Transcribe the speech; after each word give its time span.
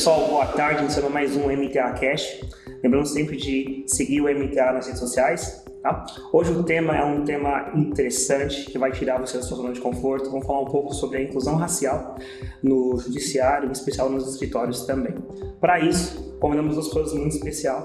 Pessoal, 0.00 0.28
boa 0.28 0.46
tarde, 0.46 0.80
iniciando 0.80 1.10
mais 1.10 1.36
um 1.36 1.54
MTA 1.54 1.92
Cash. 1.92 2.40
Lembrando 2.82 3.04
sempre 3.04 3.36
de 3.36 3.84
seguir 3.86 4.22
o 4.22 4.34
MTA 4.34 4.72
nas 4.72 4.86
redes 4.86 4.98
sociais. 4.98 5.62
Tá? 5.82 6.06
Hoje 6.32 6.52
o 6.52 6.62
tema 6.62 6.96
é 6.96 7.04
um 7.04 7.22
tema 7.22 7.70
interessante 7.74 8.64
que 8.64 8.78
vai 8.78 8.90
tirar 8.92 9.20
você 9.20 9.36
da 9.36 9.42
sua 9.42 9.58
zona 9.58 9.74
de 9.74 9.80
conforto. 9.82 10.30
Vamos 10.30 10.46
falar 10.46 10.62
um 10.62 10.70
pouco 10.70 10.94
sobre 10.94 11.18
a 11.18 11.22
inclusão 11.22 11.56
racial 11.56 12.16
no 12.62 12.96
judiciário, 12.96 13.68
em 13.68 13.72
especial 13.72 14.08
nos 14.08 14.26
escritórios 14.26 14.86
também. 14.86 15.16
Para 15.60 15.78
isso, 15.80 16.34
convidamos 16.40 16.76
duas 16.76 16.88
coisas 16.88 17.12
muito 17.12 17.36
especiais, 17.36 17.84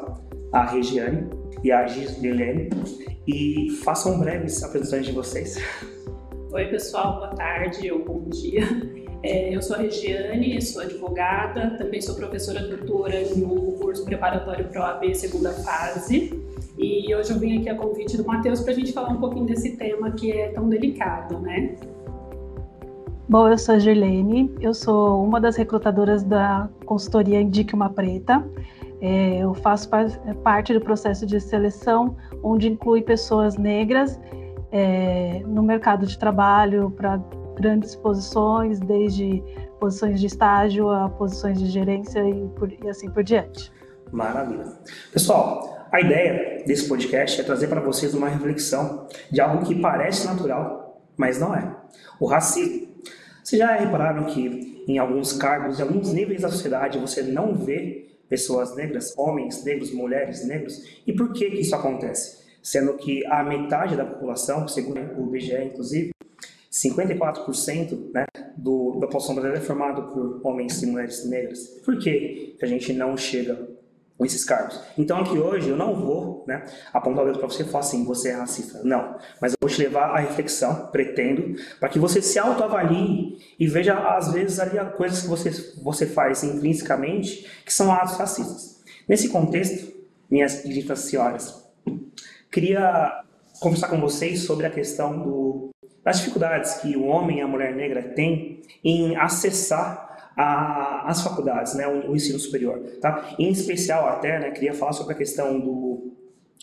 a 0.54 0.68
Regiane 0.68 1.30
e 1.66 1.72
a 1.74 1.86
Gislene. 1.86 2.70
E 3.28 3.72
façam 3.84 4.18
breves 4.20 4.64
apresentações 4.64 5.06
de 5.06 5.12
vocês. 5.12 5.58
Oi, 6.50 6.66
pessoal, 6.68 7.18
boa 7.18 7.36
tarde 7.36 7.92
ou 7.92 8.06
bom 8.06 8.30
dia. 8.30 8.64
É, 9.28 9.56
eu 9.56 9.60
sou 9.60 9.76
a 9.76 9.80
Regiane, 9.80 10.62
sou 10.62 10.84
advogada, 10.84 11.72
também 11.80 12.00
sou 12.00 12.14
professora 12.14 12.62
doutora 12.62 13.24
no 13.36 13.72
curso 13.72 14.06
preparatório 14.06 14.66
para 14.66 14.82
OAB 14.82 15.16
segunda 15.16 15.52
fase. 15.52 16.40
E 16.78 17.16
hoje 17.16 17.32
eu 17.32 17.40
vim 17.40 17.58
aqui 17.58 17.68
a 17.68 17.76
convite 17.76 18.18
do 18.18 18.24
Matheus 18.24 18.62
para 18.62 18.74
a 18.74 18.76
gente 18.76 18.94
falar 18.94 19.10
um 19.10 19.20
pouquinho 19.20 19.48
desse 19.48 19.78
tema 19.78 20.12
que 20.12 20.32
é 20.32 20.50
tão 20.50 20.70
delicado, 20.70 21.40
né? 21.40 21.76
Bom, 23.28 23.50
eu 23.50 23.58
sou 23.58 23.74
a 23.74 23.80
Girlene, 23.80 24.54
eu 24.62 24.76
sou 24.76 25.24
uma 25.24 25.42
das 25.42 25.56
recrutadoras 25.56 26.22
da 26.22 26.70
consultoria 26.86 27.42
Indique 27.42 27.74
Uma 27.74 27.90
Preta. 27.90 28.48
É, 29.02 29.40
eu 29.40 29.56
faço 29.56 29.90
parte 30.44 30.72
do 30.72 30.80
processo 30.80 31.26
de 31.26 31.42
seleção, 31.42 32.16
onde 32.44 32.70
inclui 32.70 33.02
pessoas 33.02 33.58
negras 33.58 34.20
é, 34.72 35.42
no 35.48 35.64
mercado 35.64 36.06
de 36.06 36.16
trabalho 36.16 36.92
para 36.92 37.20
grandes 37.56 37.96
posições, 37.96 38.80
desde 38.80 39.44
posições 39.80 40.20
de 40.20 40.28
estágio 40.28 40.90
a 40.90 41.10
posições 41.10 41.60
de 41.60 41.68
gerência 41.68 42.20
e, 42.20 42.48
por, 42.50 42.72
e 42.72 42.90
assim 42.90 43.10
por 43.10 43.24
diante. 43.24 43.72
Maravilha. 44.12 44.66
Pessoal, 45.12 45.88
a 45.92 46.02
ideia 46.02 46.64
desse 46.66 46.88
podcast 46.88 47.40
é 47.40 47.44
trazer 47.44 47.68
para 47.68 47.82
vocês 47.82 48.14
uma 48.14 48.30
reflexão 48.30 49.08
de 49.32 49.42
algo 49.42 49.66
que 49.66 49.80
parece 49.80 50.26
natural, 50.26 51.02
mas 51.18 51.40
não 51.40 51.56
é. 51.56 51.76
O 52.20 52.26
racismo. 52.26 52.88
Vocês 53.44 53.60
já 53.60 53.76
repararam 53.76 54.26
que 54.26 54.84
em 54.88 54.98
alguns 54.98 55.34
cargos, 55.34 55.80
em 55.80 55.84
alguns 55.84 56.12
níveis 56.12 56.42
da 56.42 56.50
sociedade, 56.50 56.98
você 56.98 57.22
não 57.22 57.56
vê 57.56 58.20
pessoas 58.28 58.76
negras, 58.76 59.14
homens 59.18 59.64
negros, 59.64 59.94
mulheres 59.94 60.46
negros? 60.48 61.02
E 61.06 61.14
por 61.14 61.32
que, 61.32 61.50
que 61.52 61.62
isso 61.62 61.76
acontece? 61.76 62.44
Sendo 62.62 62.96
que 62.96 63.26
a 63.28 63.44
metade 63.44 63.96
da 63.96 64.06
população, 64.06 64.68
segundo 64.68 65.00
o 65.20 65.28
IBGE, 65.28 65.64
inclusive, 65.64 66.15
54% 66.76 68.12
né, 68.14 68.26
do, 68.58 69.00
da 69.00 69.08
população 69.08 69.34
brasileira 69.34 69.64
é 69.64 69.66
formada 69.66 70.02
por 70.02 70.42
homens 70.44 70.84
e 70.84 70.86
mulheres 70.88 71.26
negras. 71.26 71.60
Por 71.86 71.98
que 71.98 72.58
a 72.62 72.66
gente 72.66 72.92
não 72.92 73.16
chega 73.16 73.70
com 74.18 74.26
esses 74.26 74.44
cargos? 74.44 74.82
Então 74.98 75.20
aqui 75.20 75.38
hoje 75.38 75.70
eu 75.70 75.78
não 75.78 75.96
vou 75.96 76.44
né, 76.46 76.66
apontar 76.92 77.24
o 77.24 77.28
dedo 77.28 77.40
para 77.40 77.48
você 77.48 77.64
e 77.64 77.66
falar 77.66 77.80
assim, 77.80 78.04
você 78.04 78.30
é 78.30 78.34
racista. 78.34 78.82
Não, 78.84 79.18
mas 79.40 79.54
eu 79.54 79.58
vou 79.62 79.70
te 79.70 79.82
levar 79.82 80.10
à 80.10 80.20
reflexão, 80.20 80.88
pretendo, 80.88 81.56
para 81.80 81.88
que 81.88 81.98
você 81.98 82.22
se 82.22 82.38
autoavalie 82.38 83.38
e 83.58 83.68
veja 83.68 83.98
às 83.98 84.34
vezes 84.34 84.60
ali 84.60 84.78
coisas 84.98 85.22
que 85.22 85.30
você, 85.30 85.52
você 85.82 86.06
faz 86.06 86.44
intrinsecamente 86.44 87.50
que 87.66 87.72
são 87.72 87.90
atos 87.90 88.18
racistas. 88.18 88.84
Nesse 89.08 89.30
contexto, 89.30 89.94
minhas 90.30 90.62
queridas 90.62 91.00
senhoras, 91.00 91.64
queria 92.52 93.24
conversar 93.62 93.88
com 93.88 94.02
vocês 94.02 94.42
sobre 94.42 94.66
a 94.66 94.70
questão 94.70 95.18
do 95.18 95.70
das 96.06 96.20
dificuldades 96.20 96.76
que 96.76 96.96
o 96.96 97.08
homem 97.08 97.40
e 97.40 97.42
a 97.42 97.48
mulher 97.48 97.76
negra 97.76 98.04
têm 98.04 98.62
em 98.84 99.16
acessar 99.16 100.32
a, 100.38 101.10
as 101.10 101.24
faculdades, 101.24 101.74
né, 101.74 101.88
o, 101.88 102.12
o, 102.12 102.16
ensino 102.16 102.38
superior. 102.38 102.80
Tá? 103.02 103.36
Em 103.40 103.50
especial, 103.50 104.08
até, 104.08 104.40
né, 104.40 104.52
queria 104.52 104.74
falar 104.74 104.94
sobre 104.94 105.14
a 105.14 105.18
questão 105.18 105.60
do, 105.60 106.14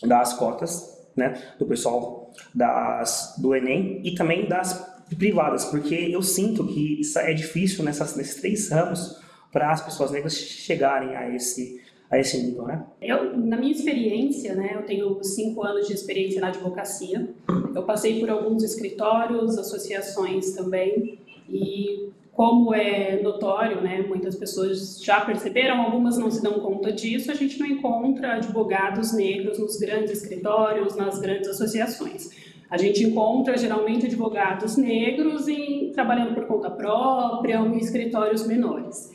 das 0.01 0.33
cotas, 0.33 1.05
né, 1.15 1.41
do 1.59 1.65
pessoal 1.65 2.31
das, 2.55 3.35
do 3.37 3.53
Enem 3.53 4.01
e 4.03 4.15
também 4.15 4.47
das 4.47 4.93
privadas, 5.17 5.65
porque 5.65 5.93
eu 5.93 6.23
sinto 6.23 6.65
que 6.65 7.01
é 7.17 7.33
difícil 7.33 7.83
nessas, 7.83 8.15
nesses 8.15 8.35
três 8.39 8.69
ramos 8.69 9.21
para 9.51 9.71
as 9.71 9.81
pessoas 9.81 10.09
negras 10.09 10.35
chegarem 10.35 11.15
a 11.15 11.29
esse, 11.29 11.82
a 12.13 12.19
esse 12.19 12.37
nível, 12.37 12.65
né? 12.65 12.85
Eu, 13.01 13.35
na 13.37 13.57
minha 13.57 13.71
experiência, 13.71 14.53
né, 14.53 14.73
eu 14.75 14.83
tenho 14.83 15.21
cinco 15.23 15.63
anos 15.63 15.87
de 15.87 15.93
experiência 15.93 16.39
na 16.39 16.49
advocacia. 16.49 17.27
Eu 17.75 17.83
passei 17.83 18.19
por 18.19 18.29
alguns 18.29 18.63
escritórios, 18.63 19.57
associações 19.57 20.51
também, 20.51 21.17
e 21.49 22.09
como 22.31 22.73
é 22.73 23.19
notório, 23.21 23.81
né, 23.81 24.05
muitas 24.07 24.35
pessoas 24.35 25.01
já 25.03 25.21
perceberam, 25.21 25.81
algumas 25.81 26.17
não 26.17 26.29
se 26.29 26.41
dão 26.41 26.53
conta 26.59 26.91
disso, 26.91 27.31
a 27.31 27.35
gente 27.35 27.59
não 27.59 27.65
encontra 27.67 28.33
advogados 28.33 29.11
negros 29.13 29.57
nos 29.57 29.77
grandes 29.77 30.11
escritórios, 30.11 30.95
nas 30.95 31.19
grandes 31.19 31.49
associações. 31.49 32.29
A 32.69 32.77
gente 32.77 33.03
encontra 33.03 33.55
geralmente 33.57 34.05
advogados 34.05 34.77
negros 34.77 35.47
em, 35.47 35.91
trabalhando 35.91 36.33
por 36.33 36.45
conta 36.45 36.71
própria 36.71 37.61
ou 37.61 37.67
em 37.67 37.77
escritórios 37.77 38.47
menores. 38.47 39.11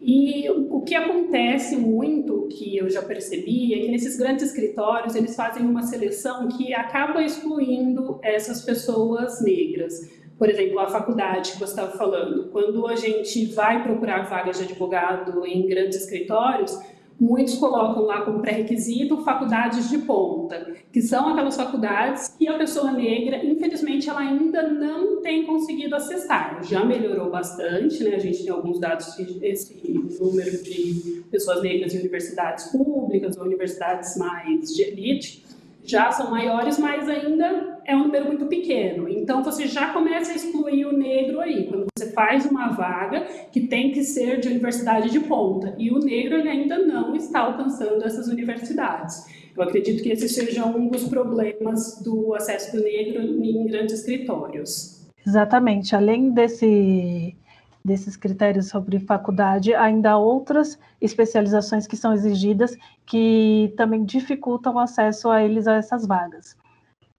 E 0.00 0.48
o 0.48 0.80
que 0.80 0.94
acontece 0.94 1.76
muito, 1.76 2.39
que 2.50 2.76
eu 2.76 2.90
já 2.90 3.00
percebi, 3.00 3.72
é 3.74 3.78
que 3.78 3.90
nesses 3.90 4.18
grandes 4.18 4.44
escritórios 4.44 5.14
eles 5.14 5.34
fazem 5.34 5.64
uma 5.64 5.82
seleção 5.82 6.48
que 6.48 6.74
acaba 6.74 7.22
excluindo 7.22 8.18
essas 8.22 8.62
pessoas 8.62 9.40
negras. 9.40 10.10
Por 10.36 10.48
exemplo, 10.48 10.78
a 10.78 10.88
faculdade 10.88 11.52
que 11.52 11.58
você 11.58 11.72
estava 11.72 11.96
falando. 11.96 12.50
Quando 12.50 12.86
a 12.86 12.96
gente 12.96 13.46
vai 13.46 13.82
procurar 13.82 14.22
vagas 14.22 14.58
de 14.58 14.64
advogado 14.64 15.46
em 15.46 15.66
grandes 15.66 16.02
escritórios, 16.02 16.78
muitos 17.20 17.56
colocam 17.56 18.04
lá 18.04 18.22
como 18.22 18.40
pré-requisito 18.40 19.18
faculdades 19.18 19.90
de 19.90 19.98
ponta, 19.98 20.74
que 20.90 21.02
são 21.02 21.28
aquelas 21.28 21.56
faculdades 21.56 22.34
que 22.38 22.48
a 22.48 22.56
pessoa 22.56 22.92
negra, 22.92 23.44
infelizmente, 23.44 24.08
ela 24.08 24.20
ainda 24.20 24.62
não 24.62 25.20
tem 25.20 25.44
conseguido 25.44 25.94
acessar. 25.94 26.64
Já 26.64 26.84
melhorou 26.84 27.30
bastante, 27.30 28.02
né? 28.02 28.14
A 28.14 28.18
gente 28.18 28.42
tem 28.42 28.50
alguns 28.50 28.80
dados 28.80 29.18
esse 29.42 29.92
número 30.18 30.62
de 30.62 31.22
pessoas 31.30 31.62
negras 31.62 31.94
em 31.94 31.98
universidades 31.98 32.66
públicas 32.72 33.36
ou 33.36 33.44
universidades 33.44 34.16
mais 34.16 34.74
de 34.74 34.82
elite 34.82 35.44
já 35.84 36.10
são 36.10 36.30
maiores, 36.30 36.78
mas 36.78 37.08
ainda 37.08 37.78
é 37.84 37.96
um 37.96 38.04
número 38.04 38.26
muito 38.26 38.46
pequeno. 38.46 39.08
Então 39.08 39.42
você 39.42 39.66
já 39.66 39.92
começa 39.92 40.32
a 40.32 40.34
excluir 40.34 40.86
o 40.86 40.96
negro 40.96 41.40
aí, 41.40 41.66
quando 41.66 41.86
você 41.96 42.12
faz 42.12 42.46
uma 42.46 42.68
vaga 42.68 43.22
que 43.50 43.66
tem 43.66 43.90
que 43.92 44.02
ser 44.02 44.40
de 44.40 44.48
universidade 44.48 45.10
de 45.10 45.20
ponta, 45.20 45.74
e 45.78 45.90
o 45.90 45.98
negro 45.98 46.36
ele 46.36 46.48
ainda 46.48 46.78
não 46.78 47.14
está 47.14 47.40
alcançando 47.40 48.04
essas 48.04 48.28
universidades. 48.28 49.24
Eu 49.56 49.62
acredito 49.62 50.02
que 50.02 50.10
esse 50.10 50.28
seja 50.28 50.64
um 50.64 50.88
dos 50.88 51.08
problemas 51.08 52.00
do 52.02 52.34
acesso 52.34 52.76
do 52.76 52.82
negro 52.82 53.20
em 53.20 53.66
grandes 53.66 53.96
escritórios. 53.96 55.00
Exatamente. 55.26 55.94
Além 55.94 56.30
desse 56.30 57.36
desses 57.84 58.16
critérios 58.16 58.68
sobre 58.68 58.98
faculdade, 59.00 59.74
ainda 59.74 60.12
há 60.12 60.18
outras 60.18 60.78
especializações 61.00 61.86
que 61.86 61.96
são 61.96 62.12
exigidas 62.12 62.76
que 63.06 63.72
também 63.76 64.04
dificultam 64.04 64.74
o 64.74 64.78
acesso 64.78 65.30
a 65.30 65.42
eles 65.42 65.66
a 65.66 65.74
essas 65.74 66.06
vagas. 66.06 66.56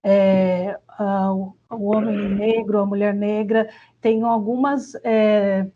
É, 0.04 0.78
o 0.98 1.94
homem 1.94 2.28
negro, 2.28 2.80
a 2.80 2.86
mulher 2.86 3.14
negra, 3.14 3.68
tem 4.00 4.22
algumas. 4.22 4.94
É, 5.04 5.66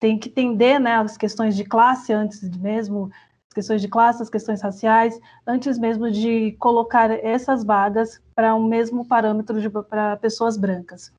tem 0.00 0.18
que 0.18 0.28
entender 0.28 0.80
né, 0.80 0.94
as 0.96 1.16
questões 1.16 1.54
de 1.54 1.64
classe 1.64 2.12
antes 2.12 2.56
mesmo, 2.56 3.08
as 3.48 3.54
questões 3.54 3.80
de 3.80 3.86
classe, 3.86 4.20
as 4.20 4.28
questões 4.28 4.60
raciais, 4.60 5.20
antes 5.46 5.78
mesmo 5.78 6.10
de 6.10 6.52
colocar 6.58 7.08
essas 7.10 7.62
vagas 7.62 8.20
para 8.34 8.52
um 8.56 8.66
mesmo 8.66 9.06
parâmetro 9.06 9.56
para 9.84 10.16
pessoas 10.16 10.56
brancas. 10.56 11.12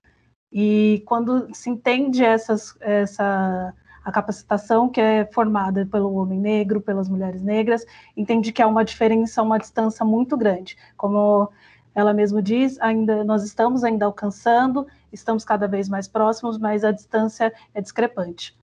E 0.54 1.02
quando 1.08 1.54
se 1.54 1.70
entende 1.70 2.24
essas, 2.24 2.76
essa 2.80 3.74
a 4.04 4.12
capacitação 4.12 4.90
que 4.90 5.00
é 5.00 5.26
formada 5.26 5.88
pelo 5.90 6.14
homem 6.16 6.40
negro, 6.40 6.82
pelas 6.82 7.08
mulheres 7.08 7.42
negras, 7.42 7.86
entende 8.16 8.52
que 8.52 8.62
há 8.62 8.68
uma 8.68 8.84
diferença, 8.84 9.42
uma 9.42 9.58
distância 9.58 10.06
muito 10.06 10.36
grande. 10.36 10.78
Como 10.98 11.50
ela 11.96 12.14
mesma 12.14 12.42
diz, 12.42 12.80
ainda 12.82 13.24
nós 13.24 13.44
estamos 13.44 13.84
ainda 13.84 14.06
alcançando, 14.06 14.86
estamos 15.12 15.46
cada 15.46 15.68
vez 15.68 15.88
mais 15.88 16.08
próximos, 16.08 16.58
mas 16.58 16.84
a 16.84 16.92
distância 16.92 17.54
é 17.74 17.82
discrepante. 17.82 18.56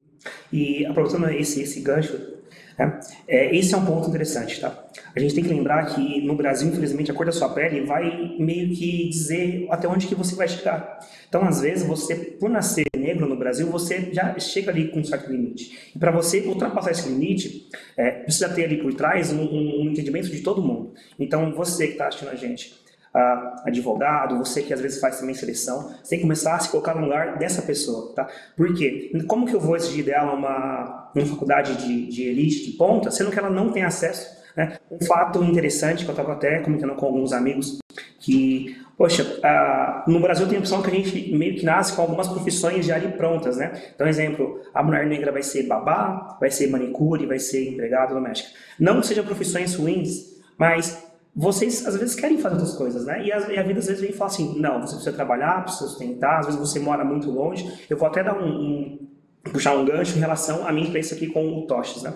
E 0.53 0.85
aproveitando 0.85 1.31
esse, 1.31 1.63
esse 1.63 1.81
gancho, 1.81 2.40
né, 2.81 3.01
é, 3.29 3.55
esse 3.55 3.75
é 3.75 3.77
um 3.77 3.85
ponto 3.85 4.09
interessante, 4.09 4.61
tá? 4.61 4.87
A 5.15 5.21
gente 5.21 5.35
tem 5.35 5.45
que 5.45 5.51
lembrar 5.51 5.85
que 5.87 6.23
no 6.23 6.35
Brasil, 6.35 6.69
infelizmente, 6.69 7.11
a 7.11 7.15
cor 7.15 7.27
da 7.27 7.33
sua 7.33 7.51
pele 7.51 7.85
vai 7.85 8.37
meio 8.39 8.75
que 8.75 9.09
dizer 9.09 9.67
até 9.71 9.87
onde 9.87 10.07
que 10.07 10.15
você 10.15 10.35
vai 10.35 10.49
chegar. 10.49 10.99
Então, 11.29 11.45
às 11.45 11.61
vezes, 11.61 11.87
você, 11.87 12.15
por 12.15 12.49
nascer 12.49 12.87
negro 12.97 13.29
no 13.29 13.37
Brasil, 13.37 13.67
você 13.69 14.11
já 14.13 14.39
chega 14.39 14.71
ali 14.71 14.89
com 14.89 15.01
um 15.01 15.05
certo 15.05 15.31
limite. 15.31 15.91
E 15.95 15.99
para 15.99 16.11
você 16.11 16.41
ultrapassar 16.41 16.93
esse 16.93 17.09
limite, 17.09 17.69
é, 17.97 18.11
precisa 18.11 18.49
ter 18.49 18.65
ali 18.65 18.79
por 18.79 18.95
trás 18.95 19.33
um, 19.33 19.43
um, 19.43 19.91
entendimento 19.91 20.29
de 20.29 20.41
todo 20.41 20.63
mundo. 20.63 20.95
Então, 21.19 21.53
você 21.53 21.87
que 21.87 21.93
está 21.93 22.09
assistindo 22.09 22.31
a 22.31 22.35
gente, 22.35 22.75
uh, 23.15 23.67
advogado, 23.67 24.39
você 24.39 24.63
que 24.63 24.73
às 24.73 24.81
vezes 24.81 25.01
faz 25.01 25.21
também 25.21 25.35
seleção, 25.35 25.95
você 26.03 26.11
tem 26.11 26.19
que 26.19 26.25
começar 26.25 26.55
a 26.55 26.59
se 26.59 26.69
colocar 26.69 26.95
no 26.95 27.03
lugar 27.03 27.39
dessa 27.39 27.63
pessoa, 27.63 28.13
tá? 28.15 28.29
Por 28.57 28.75
quê? 28.75 29.13
Como 29.27 29.47
que 29.47 29.55
eu 29.55 29.61
vou 29.61 29.77
exigir 29.77 30.05
dela 30.05 30.33
uma, 30.33 31.11
uma 31.15 31.27
faculdade 31.27 31.77
de, 31.77 32.07
de 32.07 32.23
elite, 32.25 32.71
de 32.71 32.77
ponta, 32.77 33.11
sendo 33.11 33.31
que 33.31 33.39
ela 33.39 33.51
não 33.51 33.71
tem 33.71 33.85
acesso 33.85 34.41
né? 34.57 34.79
Um 34.91 35.05
fato 35.05 35.43
interessante 35.43 36.05
que 36.05 36.11
eu 36.11 36.15
estava 36.15 36.33
até 36.33 36.61
comentando 36.61 36.95
com 36.95 37.07
alguns 37.07 37.33
amigos, 37.33 37.79
que, 38.19 38.77
poxa, 38.97 39.23
uh, 39.23 40.11
no 40.11 40.21
Brasil 40.21 40.47
tem 40.47 40.57
a 40.57 40.61
opção 40.61 40.83
que 40.83 40.91
a 40.91 40.95
gente 40.95 41.33
meio 41.35 41.57
que 41.57 41.65
nasce 41.65 41.95
com 41.95 42.03
algumas 42.03 42.29
profissões 42.29 42.87
já 42.87 42.97
ali 42.97 43.09
prontas, 43.09 43.57
né? 43.57 43.73
Então, 43.95 44.07
exemplo, 44.07 44.61
a 44.75 44.83
mulher 44.83 45.07
negra 45.07 45.33
vai 45.33 45.43
ser 45.43 45.65
babá, 45.65 46.37
vai 46.41 46.51
ser 46.51 46.69
manicure, 46.69 47.27
vai 47.27 47.39
ser 47.39 47.71
empregada 47.71 48.15
doméstica. 48.15 48.51
Não 48.79 49.01
que 49.01 49.07
sejam 49.07 49.25
profissões 49.25 49.75
ruins, 49.75 50.41
mas 50.59 51.10
vocês 51.35 51.87
às 51.87 51.97
vezes 51.97 52.15
querem 52.15 52.39
fazer 52.39 52.57
outras 52.57 52.75
coisas, 52.75 53.05
né? 53.05 53.25
E 53.25 53.33
a, 53.33 53.39
vida 53.63 53.79
às 53.79 53.87
vezes 53.87 54.01
vem 54.01 54.11
e 54.11 54.13
fala 54.13 54.31
assim: 54.31 54.59
não, 54.59 54.81
você 54.81 54.95
precisa 54.95 55.13
trabalhar, 55.13 55.63
precisa 55.63 55.89
sustentar, 55.89 56.41
às 56.41 56.47
vezes 56.47 56.61
você 56.61 56.79
mora 56.79 57.05
muito 57.05 57.31
longe. 57.31 57.87
Eu 57.89 57.97
vou 57.97 58.09
até 58.09 58.23
dar 58.23 58.37
um, 58.37 58.49
um 58.49 59.09
puxar 59.53 59.75
um 59.75 59.85
gancho 59.85 60.17
em 60.17 60.21
relação 60.21 60.67
a 60.67 60.73
minha 60.73 60.85
experiência 60.85 61.17
aqui 61.17 61.29
com 61.29 61.59
o 61.59 61.67
Toches, 61.67 62.03
né? 62.03 62.13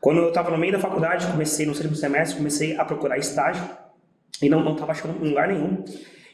Quando 0.00 0.18
eu 0.18 0.28
estava 0.28 0.50
no 0.50 0.58
meio 0.58 0.72
da 0.72 0.80
faculdade, 0.80 1.26
comecei 1.28 1.64
no 1.64 1.74
segundo 1.74 1.94
semestre, 1.94 2.36
comecei 2.36 2.76
a 2.76 2.84
procurar 2.84 3.18
estágio 3.18 3.62
e 4.42 4.48
não 4.48 4.72
estava 4.72 4.90
achando 4.90 5.24
lugar 5.24 5.46
nenhum. 5.46 5.84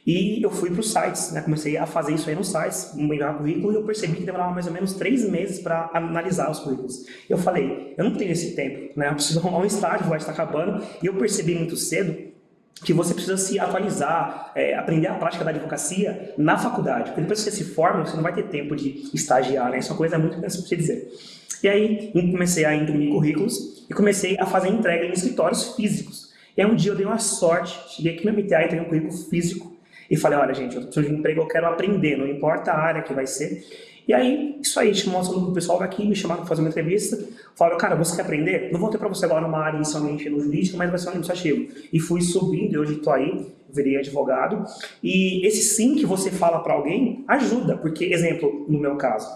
E 0.08 0.42
eu 0.42 0.50
fui 0.50 0.70
para 0.70 0.80
os 0.80 0.90
sites, 0.90 1.32
né? 1.32 1.42
comecei 1.42 1.76
a 1.76 1.84
fazer 1.84 2.14
isso 2.14 2.30
aí 2.30 2.34
nos 2.34 2.48
sites, 2.50 2.96
enviar 2.96 3.36
currículo, 3.36 3.74
e 3.74 3.76
eu 3.76 3.82
percebi 3.82 4.16
que 4.16 4.24
demorava 4.24 4.54
mais 4.54 4.66
ou 4.66 4.72
menos 4.72 4.94
três 4.94 5.28
meses 5.28 5.58
para 5.58 5.90
analisar 5.92 6.50
os 6.50 6.60
currículos. 6.60 7.04
Eu 7.28 7.36
falei, 7.36 7.92
eu 7.94 8.04
não 8.04 8.14
tenho 8.14 8.32
esse 8.32 8.56
tempo, 8.56 8.98
né? 8.98 9.10
eu 9.10 9.14
preciso 9.14 9.40
arrumar 9.44 9.58
um 9.58 9.66
estágio, 9.66 10.06
vai 10.06 10.16
estar 10.16 10.32
acabando, 10.32 10.82
e 11.02 11.06
eu 11.06 11.14
percebi 11.16 11.54
muito 11.54 11.76
cedo 11.76 12.16
que 12.82 12.94
você 12.94 13.12
precisa 13.12 13.36
se 13.36 13.60
atualizar, 13.60 14.50
é, 14.54 14.74
aprender 14.76 15.08
a 15.08 15.14
prática 15.14 15.44
da 15.44 15.50
advocacia 15.50 16.32
na 16.38 16.56
faculdade, 16.56 17.10
porque 17.10 17.20
depois 17.20 17.44
que 17.44 17.50
você 17.50 17.62
se 17.62 17.64
forma, 17.74 18.06
você 18.06 18.16
não 18.16 18.22
vai 18.22 18.32
ter 18.32 18.44
tempo 18.44 18.74
de 18.74 19.10
estagiar, 19.12 19.70
né? 19.70 19.78
Isso 19.78 19.88
é 19.88 19.92
uma 19.92 19.98
coisa 19.98 20.18
muito 20.18 20.38
interessante 20.38 20.68
para 20.68 20.78
dizer. 20.78 21.12
E 21.62 21.68
aí 21.68 22.12
comecei 22.32 22.64
a 22.64 22.74
imprimir 22.74 23.10
currículos 23.10 23.84
e 23.90 23.92
comecei 23.92 24.38
a 24.38 24.46
fazer 24.46 24.68
entrega 24.68 25.04
em 25.04 25.12
escritórios 25.12 25.74
físicos. 25.74 26.32
E 26.56 26.62
aí 26.62 26.70
um 26.70 26.74
dia 26.74 26.92
eu 26.92 26.96
dei 26.96 27.04
uma 27.04 27.18
sorte, 27.18 27.94
cheguei 27.94 28.14
aqui 28.14 28.24
na 28.24 28.32
MTA 28.32 28.64
e 28.64 28.68
tenho 28.68 28.82
um 28.84 28.86
currículo 28.86 29.12
físico 29.12 29.76
e 30.10 30.16
falei, 30.16 30.38
olha 30.38 30.54
gente, 30.54 30.76
eu 30.76 30.82
preciso 30.82 31.06
de 31.06 31.12
um 31.12 31.18
emprego, 31.18 31.42
eu 31.42 31.46
quero 31.46 31.66
aprender, 31.66 32.16
não 32.16 32.26
importa 32.26 32.72
a 32.72 32.78
área 32.78 33.02
que 33.02 33.12
vai 33.12 33.26
ser. 33.26 33.64
E 34.06 34.14
aí, 34.14 34.58
isso 34.62 34.80
aí, 34.80 34.94
chamou 34.94 35.20
o 35.20 35.52
pessoal 35.52 35.78
daqui, 35.78 36.06
me 36.08 36.16
chamaram 36.16 36.40
para 36.40 36.48
fazer 36.48 36.62
uma 36.62 36.70
entrevista, 36.70 37.18
falaram, 37.54 37.76
cara, 37.76 37.94
você 37.94 38.16
quer 38.16 38.22
aprender? 38.22 38.72
Não 38.72 38.80
vou 38.80 38.88
ter 38.88 38.96
para 38.96 39.06
você 39.06 39.26
agora 39.26 39.42
numa 39.42 39.58
área 39.58 39.76
inicialmente 39.76 40.30
no 40.30 40.40
jurídico, 40.40 40.78
mas 40.78 40.88
vai 40.88 40.98
ser 40.98 41.04
no 41.06 41.10
administrativo. 41.10 41.68
E 41.92 42.00
fui 42.00 42.22
subindo, 42.22 42.72
e 42.72 42.78
hoje 42.78 42.94
estou 42.94 43.12
aí, 43.12 43.46
virei 43.70 43.98
advogado. 43.98 44.64
E 45.02 45.46
esse 45.46 45.60
sim 45.60 45.94
que 45.94 46.06
você 46.06 46.30
fala 46.30 46.60
para 46.60 46.72
alguém 46.72 47.22
ajuda, 47.28 47.76
porque, 47.76 48.06
exemplo, 48.06 48.64
no 48.66 48.78
meu 48.78 48.96
caso, 48.96 49.30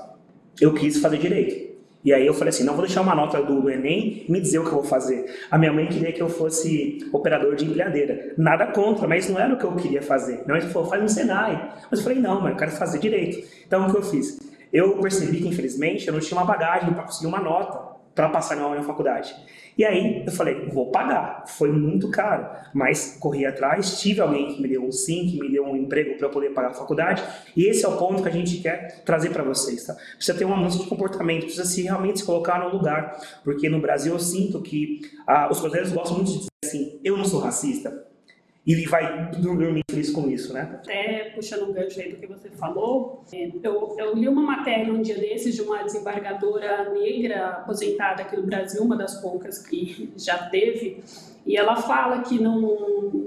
eu 0.58 0.72
quis 0.72 0.96
fazer 0.98 1.19
direito. 1.19 1.71
E 2.04 2.12
aí 2.12 2.26
eu 2.26 2.34
falei 2.34 2.49
assim, 2.49 2.64
não 2.64 2.75
vou 2.75 2.84
deixar 2.84 3.00
uma 3.00 3.14
nota 3.14 3.40
do 3.40 3.70
Enem 3.70 4.25
me 4.28 4.40
dizer 4.40 4.58
o 4.58 4.62
que 4.62 4.69
eu 4.69 4.75
vou 4.75 4.84
fazer. 4.84 5.25
A 5.50 5.56
minha 5.56 5.72
mãe 5.72 5.87
queria 5.87 6.12
que 6.12 6.20
eu 6.20 6.28
fosse 6.28 7.08
operador 7.12 7.54
de 7.54 7.64
empilhadeira. 7.64 8.34
Nada 8.37 8.66
contra, 8.66 9.06
mas 9.06 9.28
não 9.28 9.38
era 9.38 9.54
o 9.54 9.56
que 9.56 9.64
eu 9.64 9.76
queria 9.76 10.02
fazer. 10.02 10.43
Não, 10.46 10.56
ele 10.56 10.66
falou, 10.66 10.88
faz 10.88 11.02
um 11.02 11.08
Senai. 11.08 11.72
Mas 11.90 12.00
eu 12.00 12.04
falei, 12.04 12.19
não, 12.19 12.40
mas 12.40 12.52
eu 12.52 12.58
quero 12.58 12.70
fazer 12.72 12.99
direito. 12.99 13.46
Então 13.66 13.87
o 13.87 13.90
que 13.90 13.99
eu 13.99 14.02
fiz? 14.02 14.38
Eu 14.72 14.96
percebi 14.99 15.38
que, 15.38 15.49
infelizmente, 15.49 16.08
eu 16.08 16.14
não 16.14 16.20
tinha 16.20 16.38
uma 16.38 16.46
bagagem 16.46 16.93
para 16.93 17.04
conseguir 17.04 17.26
uma 17.26 17.40
nota 17.40 17.92
para 18.14 18.29
passar 18.29 18.56
na 18.56 18.69
minha 18.69 18.82
faculdade. 18.82 19.35
E 19.76 19.85
aí 19.85 20.23
eu 20.26 20.32
falei, 20.32 20.67
vou 20.69 20.91
pagar. 20.91 21.44
Foi 21.47 21.73
muito 21.73 22.11
caro, 22.11 22.47
mas 22.75 23.17
corri 23.19 23.47
atrás, 23.47 24.00
tive 24.00 24.20
alguém 24.20 24.55
que 24.55 24.61
me 24.62 24.69
deu 24.69 24.85
um 24.85 24.93
sim, 24.93 25.26
que 25.26 25.41
me 25.41 25.50
deu 25.50 25.64
um 25.64 25.76
emprego 25.76 26.19
para 26.19 26.29
poder 26.29 26.50
pagar 26.50 26.70
a 26.70 26.75
faculdade. 26.75 27.23
E 27.56 27.67
esse 27.67 27.85
é 27.85 27.88
o 27.88 27.97
ponto 27.97 28.23
que 28.23 28.29
a 28.29 28.32
gente 28.32 28.59
quer 28.59 29.03
trazer 29.05 29.31
para 29.31 29.43
vocês, 29.43 29.85
tá? 29.85 29.97
Precisa 30.17 30.37
ter 30.37 30.44
uma 30.44 30.56
mudança 30.56 30.79
de 30.79 30.87
comportamento, 30.87 31.44
precisa 31.44 31.64
se 31.64 31.82
realmente 31.82 32.20
se 32.20 32.26
colocar 32.26 32.59
no 32.59 32.69
lugar, 32.69 33.19
porque 33.43 33.69
no 33.69 33.81
Brasil 33.81 34.12
eu 34.12 34.19
sinto 34.19 34.61
que 34.61 35.00
ah, 35.26 35.49
os 35.50 35.61
brasileiros 35.61 35.93
gostam 35.93 36.17
muito 36.17 36.32
de 36.32 36.38
dizer 36.38 36.49
assim, 36.65 37.00
eu 37.03 37.17
não 37.17 37.25
sou 37.25 37.41
racista 37.41 38.12
e 38.64 38.87
vai 38.87 39.31
dormir 39.32 39.82
feliz 39.91 40.11
com 40.11 40.31
isso, 40.31 40.53
né? 40.53 40.61
Até 40.75 41.31
puxando 41.35 41.69
um 41.69 41.73
gancho 41.73 42.00
aí 42.00 42.12
do 42.12 42.17
que 42.17 42.26
você 42.26 42.49
falou, 42.50 43.25
é, 43.32 43.50
eu, 43.62 43.97
eu 43.99 44.14
li 44.14 44.29
uma 44.29 44.43
matéria 44.43 44.93
um 44.93 45.03
dia 45.03 45.19
desses 45.19 45.55
de 45.55 45.62
uma 45.62 45.82
desembargadora 45.82 46.91
negra 46.91 47.49
aposentada 47.49 48.23
aqui 48.23 48.37
no 48.37 48.44
Brasil, 48.44 48.82
uma 48.82 48.97
das 48.97 49.20
poucas 49.20 49.59
que 49.59 50.12
já 50.17 50.38
teve, 50.49 51.03
e 51.44 51.56
ela 51.56 51.75
fala 51.75 52.23
que 52.23 52.41
não, 52.41 52.61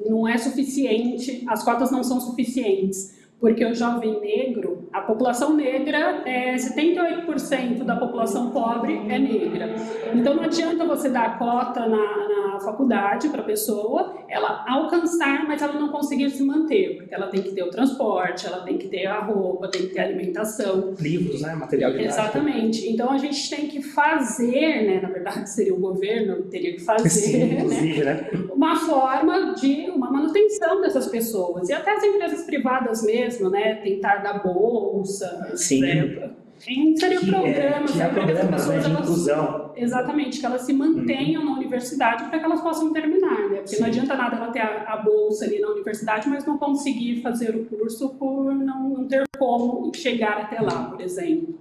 não 0.08 0.28
é 0.28 0.38
suficiente, 0.38 1.44
as 1.48 1.64
cotas 1.64 1.92
não 1.92 2.04
são 2.04 2.20
suficientes 2.22 3.16
porque 3.40 3.66
o 3.66 3.76
jovem 3.76 4.20
negro, 4.22 4.88
a 4.92 5.02
população 5.02 5.56
negra, 5.56 6.24
é 6.26 6.56
78% 6.56 7.84
da 7.84 7.96
população 7.96 8.50
pobre 8.52 8.94
é 9.10 9.20
negra. 9.20 9.76
Então 10.14 10.36
não 10.36 10.44
adianta 10.44 10.86
você 10.86 11.10
dar 11.10 11.38
cota 11.38 11.86
na, 11.86 12.25
faculdade 12.60 13.30
para 13.30 13.42
a 13.42 13.46
pessoa, 13.46 14.16
ela 14.28 14.66
alcançar, 14.68 15.46
mas 15.48 15.62
ela 15.62 15.74
não 15.74 15.90
conseguir 15.90 16.30
se 16.30 16.44
manter, 16.44 16.98
porque 16.98 17.14
ela 17.14 17.28
tem 17.28 17.42
que 17.42 17.52
ter 17.52 17.64
o 17.64 17.70
transporte, 17.70 18.46
ela 18.46 18.62
tem 18.62 18.78
que 18.78 18.88
ter 18.88 19.06
a 19.06 19.20
roupa, 19.20 19.68
tem 19.68 19.84
que 19.84 19.94
ter 19.94 20.00
a 20.00 20.04
alimentação. 20.06 20.94
Livros, 21.00 21.42
né? 21.42 21.56
Material 21.56 21.92
de 21.92 22.04
Exatamente. 22.04 22.90
Então 22.90 23.12
a 23.12 23.18
gente 23.18 23.50
tem 23.50 23.68
que 23.68 23.82
fazer, 23.82 24.86
né? 24.86 25.00
Na 25.02 25.10
verdade 25.10 25.50
seria 25.50 25.74
o 25.74 25.80
governo 25.80 26.44
teria 26.44 26.74
que 26.74 26.82
fazer, 26.82 27.10
Sim, 27.10 28.00
né? 28.00 28.04
né? 28.04 28.30
Uma 28.54 28.76
forma 28.76 29.54
de 29.54 29.90
uma 29.90 30.10
manutenção 30.12 30.82
dessas 30.82 31.08
pessoas 31.08 31.70
e 31.70 31.74
até 31.74 31.92
as 31.92 32.04
empresas 32.04 32.44
privadas 32.44 33.04
mesmo 33.04 33.16
mesmo, 33.16 33.50
né? 33.50 33.76
Tentar 33.76 34.18
dar 34.18 34.44
bolsa. 34.44 35.52
Sim. 35.56 35.82
Né? 35.82 36.32
Seria 36.58 37.20
que, 37.20 37.30
programas, 37.30 38.00
é, 38.00 38.08
programas 38.08 38.68
né, 38.68 38.80
de 38.80 38.92
inclusão. 38.92 39.74
exatamente, 39.76 40.40
que 40.40 40.46
elas 40.46 40.62
se 40.62 40.74
mantenham 40.74 41.42
uhum. 41.44 41.52
na 41.52 41.58
universidade 41.58 42.24
para 42.26 42.40
que 42.40 42.46
elas 42.46 42.62
possam 42.62 42.92
terminar, 42.94 43.50
né? 43.50 43.58
Porque 43.58 43.76
Sim. 43.76 43.82
não 43.82 43.88
adianta 43.88 44.16
nada 44.16 44.38
ela 44.38 44.52
ter 44.52 44.62
a, 44.62 44.94
a, 44.94 44.98
bolsa 44.98 45.46
ali 45.46 45.60
na 45.60 45.70
universidade, 45.70 46.28
mas 46.30 46.46
não 46.46 46.58
conseguir 46.58 47.22
fazer 47.22 47.56
o 47.56 47.66
curso 47.66 48.10
por 48.10 48.56
não, 48.56 48.90
não 48.90 49.08
ter 49.08 49.24
como 49.38 49.94
chegar 49.94 50.38
até 50.38 50.60
lá, 50.62 50.86
por 50.86 51.02
exemplo. 51.02 51.60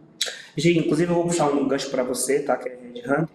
Gi, 0.57 0.79
inclusive 0.79 1.11
eu 1.11 1.17
vou 1.17 1.25
puxar 1.27 1.49
um 1.49 1.67
gancho 1.67 1.91
para 1.91 2.03
você, 2.03 2.41
tá? 2.41 2.57
Que 2.57 2.69
é 2.69 2.79
Red 2.95 3.03
Hunt. 3.11 3.29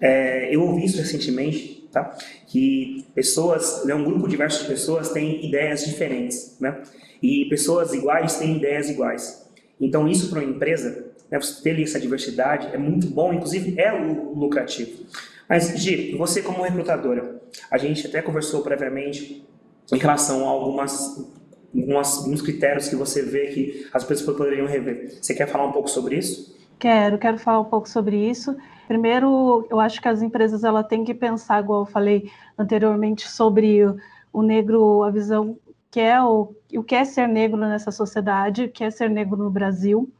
É, 0.00 0.54
eu 0.54 0.62
ouvi 0.62 0.84
isso 0.84 0.98
recentemente, 0.98 1.88
tá? 1.92 2.16
Que 2.46 3.04
pessoas, 3.14 3.84
né, 3.84 3.94
um 3.94 4.04
grupo 4.04 4.28
diverso 4.28 4.62
de 4.62 4.68
pessoas 4.68 5.10
tem 5.10 5.44
ideias 5.44 5.84
diferentes, 5.84 6.56
né? 6.60 6.82
E 7.22 7.46
pessoas 7.46 7.92
iguais 7.92 8.36
têm 8.36 8.56
ideias 8.56 8.88
iguais. 8.88 9.47
Então, 9.80 10.08
isso 10.08 10.28
para 10.28 10.40
uma 10.40 10.50
empresa, 10.50 11.12
né, 11.30 11.40
você 11.40 11.62
ter 11.62 11.80
essa 11.82 12.00
diversidade 12.00 12.68
é 12.72 12.78
muito 12.78 13.08
bom, 13.08 13.32
inclusive 13.32 13.78
é 13.78 13.90
lucrativo. 13.92 15.04
Mas, 15.48 15.78
Gi, 15.78 16.14
você 16.16 16.42
como 16.42 16.62
recrutadora, 16.62 17.40
a 17.70 17.78
gente 17.78 18.06
até 18.06 18.20
conversou 18.20 18.62
previamente 18.62 19.46
em 19.92 19.96
relação 19.96 20.46
a 20.46 20.50
algumas, 20.50 21.26
algumas, 21.74 22.18
alguns 22.18 22.42
critérios 22.42 22.88
que 22.88 22.96
você 22.96 23.22
vê 23.22 23.46
que 23.46 23.86
as 23.92 24.04
pessoas 24.04 24.36
poderiam 24.36 24.66
rever. 24.66 25.18
Você 25.20 25.34
quer 25.34 25.46
falar 25.46 25.66
um 25.66 25.72
pouco 25.72 25.88
sobre 25.88 26.16
isso? 26.16 26.56
Quero, 26.78 27.18
quero 27.18 27.38
falar 27.38 27.60
um 27.60 27.64
pouco 27.64 27.88
sobre 27.88 28.16
isso. 28.16 28.56
Primeiro, 28.86 29.66
eu 29.70 29.80
acho 29.80 30.00
que 30.00 30.08
as 30.08 30.22
empresas 30.22 30.64
ela 30.64 30.84
têm 30.84 31.04
que 31.04 31.14
pensar, 31.14 31.62
igual 31.62 31.82
eu 31.82 31.86
falei 31.86 32.30
anteriormente, 32.56 33.28
sobre 33.28 33.84
o 34.32 34.42
negro, 34.42 35.02
a 35.02 35.10
visão 35.10 35.58
que 35.90 36.00
é 36.00 36.22
o, 36.22 36.54
o 36.74 36.82
que 36.82 36.94
é 36.94 37.04
ser 37.04 37.26
negro 37.26 37.58
nessa 37.58 37.90
sociedade, 37.90 38.64
o 38.64 38.70
que 38.70 38.84
é 38.84 38.90
ser 38.90 39.08
negro 39.08 39.36
no 39.36 39.50
Brasil, 39.50 40.10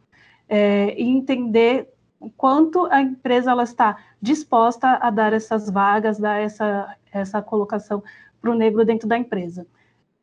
é, 0.49 0.95
e 0.99 1.07
entender 1.07 1.89
o 2.19 2.31
quanto 2.31 2.87
a 2.87 3.01
empresa 3.01 3.51
ela 3.51 3.63
está 3.63 3.97
disposta 4.21 4.99
a 5.01 5.11
dar 5.11 5.33
essas 5.33 5.71
vagas, 5.71 6.19
dar 6.19 6.41
essa, 6.41 6.97
essa 7.13 7.41
colocação 7.43 8.03
para 8.41 8.51
o 8.51 8.55
negro 8.55 8.85
dentro 8.85 9.09
da 9.09 9.17
empresa. 9.17 9.67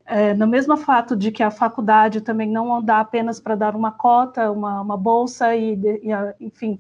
É, 0.06 0.34
no 0.34 0.46
mesmo 0.46 0.78
fato 0.78 1.16
de 1.16 1.32
que 1.32 1.42
a 1.42 1.50
faculdade 1.50 2.22
também 2.22 2.50
não 2.50 2.82
dá 2.84 3.00
apenas 3.00 3.40
para 3.40 3.56
dar 3.56 3.76
uma 3.76 3.92
cota, 3.92 4.52
uma, 4.52 4.82
uma 4.82 4.98
bolsa 4.98 5.56
e, 5.56 5.74
e, 5.74 6.10
enfim, 6.40 6.80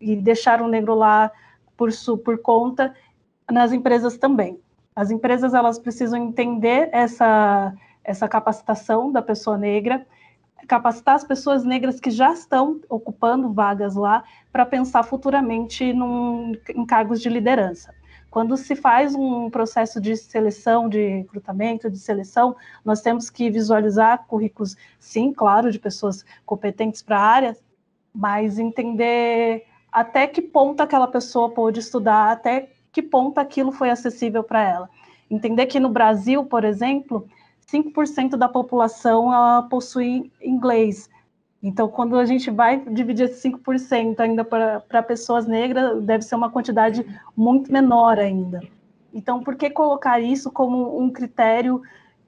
e 0.00 0.16
deixar 0.16 0.60
o 0.60 0.68
negro 0.68 0.94
lá 0.94 1.30
por, 1.76 1.90
por 2.24 2.38
conta, 2.38 2.94
nas 3.50 3.72
empresas 3.72 4.18
também. 4.18 4.60
As 4.94 5.10
empresas 5.10 5.54
elas 5.54 5.78
precisam 5.78 6.22
entender 6.22 6.88
essa 6.92 7.72
essa 8.06 8.28
capacitação 8.28 9.10
da 9.10 9.20
pessoa 9.20 9.58
negra, 9.58 10.06
capacitar 10.68 11.16
as 11.16 11.24
pessoas 11.24 11.64
negras 11.64 12.00
que 12.00 12.10
já 12.10 12.32
estão 12.32 12.80
ocupando 12.88 13.52
vagas 13.52 13.96
lá 13.96 14.22
para 14.52 14.64
pensar 14.64 15.02
futuramente 15.02 15.92
num, 15.92 16.52
em 16.68 16.86
cargos 16.86 17.20
de 17.20 17.28
liderança. 17.28 17.92
Quando 18.30 18.56
se 18.56 18.76
faz 18.76 19.14
um 19.14 19.50
processo 19.50 20.00
de 20.00 20.16
seleção, 20.16 20.88
de 20.88 21.08
recrutamento, 21.08 21.90
de 21.90 21.98
seleção, 21.98 22.54
nós 22.84 23.00
temos 23.00 23.28
que 23.28 23.50
visualizar 23.50 24.24
currículos, 24.26 24.76
sim, 24.98 25.32
claro, 25.32 25.72
de 25.72 25.78
pessoas 25.78 26.24
competentes 26.44 27.02
para 27.02 27.18
a 27.18 27.24
área, 27.24 27.56
mas 28.14 28.58
entender 28.58 29.64
até 29.90 30.26
que 30.26 30.42
ponto 30.42 30.80
aquela 30.80 31.08
pessoa 31.08 31.50
pôde 31.50 31.80
estudar, 31.80 32.30
até 32.30 32.68
que 32.92 33.02
ponto 33.02 33.38
aquilo 33.38 33.72
foi 33.72 33.90
acessível 33.90 34.44
para 34.44 34.62
ela. 34.62 34.90
Entender 35.30 35.66
que 35.66 35.80
no 35.80 35.88
Brasil, 35.88 36.44
por 36.44 36.64
exemplo, 36.64 37.26
5% 37.70 38.36
da 38.36 38.48
população 38.48 39.32
ela 39.32 39.62
possui 39.62 40.30
inglês. 40.40 41.08
Então, 41.62 41.88
quando 41.88 42.16
a 42.16 42.24
gente 42.24 42.50
vai 42.50 42.78
dividir 42.78 43.24
esse 43.24 43.50
5% 43.50 44.20
ainda 44.20 44.44
para 44.44 45.02
pessoas 45.02 45.46
negras, 45.46 46.02
deve 46.02 46.22
ser 46.22 46.34
uma 46.34 46.50
quantidade 46.50 47.04
muito 47.36 47.72
menor 47.72 48.18
ainda. 48.18 48.60
Então, 49.12 49.42
por 49.42 49.56
que 49.56 49.70
colocar 49.70 50.20
isso 50.20 50.50
como 50.50 51.00
um 51.00 51.10
critério 51.10 51.82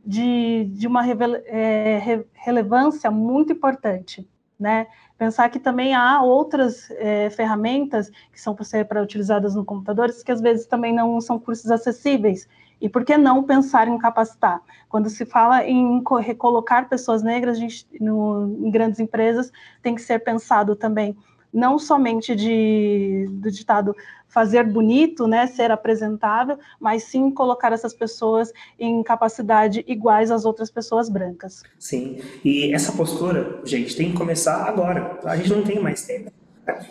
de, 0.05 0.65
de 0.73 0.87
uma 0.87 1.07
é, 1.07 2.25
relevância 2.33 3.11
muito 3.11 3.53
importante? 3.53 4.27
Né? 4.59 4.89
Pensar 5.17 5.49
que 5.51 5.61
também 5.61 5.95
há 5.95 6.21
outras 6.21 6.91
é, 6.93 7.31
ferramentas 7.31 8.11
que 8.33 8.41
são 8.41 8.57
para 8.89 9.03
utilizadas 9.03 9.55
no 9.55 9.65
computadores 9.65 10.23
que 10.23 10.33
às 10.33 10.41
vezes 10.41 10.67
também 10.67 10.93
não 10.93 11.21
são 11.21 11.39
cursos 11.39 11.71
acessíveis 11.71 12.49
e 12.81 12.89
por 12.89 13.05
que 13.05 13.17
não 13.17 13.43
pensar 13.43 13.89
em 13.89 13.99
capacitar? 13.99 14.61
Quando 14.89 15.11
se 15.11 15.27
fala 15.27 15.65
em 15.65 16.03
recolocar 16.21 16.89
pessoas 16.89 17.23
negras 17.23 17.59
gente, 17.59 17.87
no, 18.01 18.57
em 18.65 18.71
grandes 18.71 19.01
empresas, 19.01 19.51
tem 19.83 19.95
que 19.95 20.03
ser 20.03 20.21
pensado 20.21 20.77
também 20.77 21.17
não 21.53 21.79
somente 21.79 22.35
de, 22.35 23.27
do 23.31 23.51
ditado 23.51 23.95
fazer 24.29 24.65
bonito, 24.65 25.27
né, 25.27 25.47
ser 25.47 25.71
apresentável, 25.71 26.59
mas 26.79 27.05
sim 27.05 27.31
colocar 27.31 27.73
essas 27.73 27.95
pessoas 27.95 28.53
em 28.79 29.03
capacidade 29.03 29.85
iguais 29.89 30.31
às 30.31 30.45
outras 30.45 30.71
pessoas 30.71 31.09
brancas. 31.09 31.63
Sim, 31.79 32.19
e 32.45 32.73
essa 32.75 32.93
postura, 32.93 33.61
gente, 33.65 33.97
tem 33.97 34.13
que 34.13 34.17
começar 34.17 34.65
agora. 34.65 35.19
A 35.25 35.37
gente 35.37 35.51
não 35.51 35.63
tem 35.63 35.81
mais 35.81 36.07
tempo. 36.07 36.31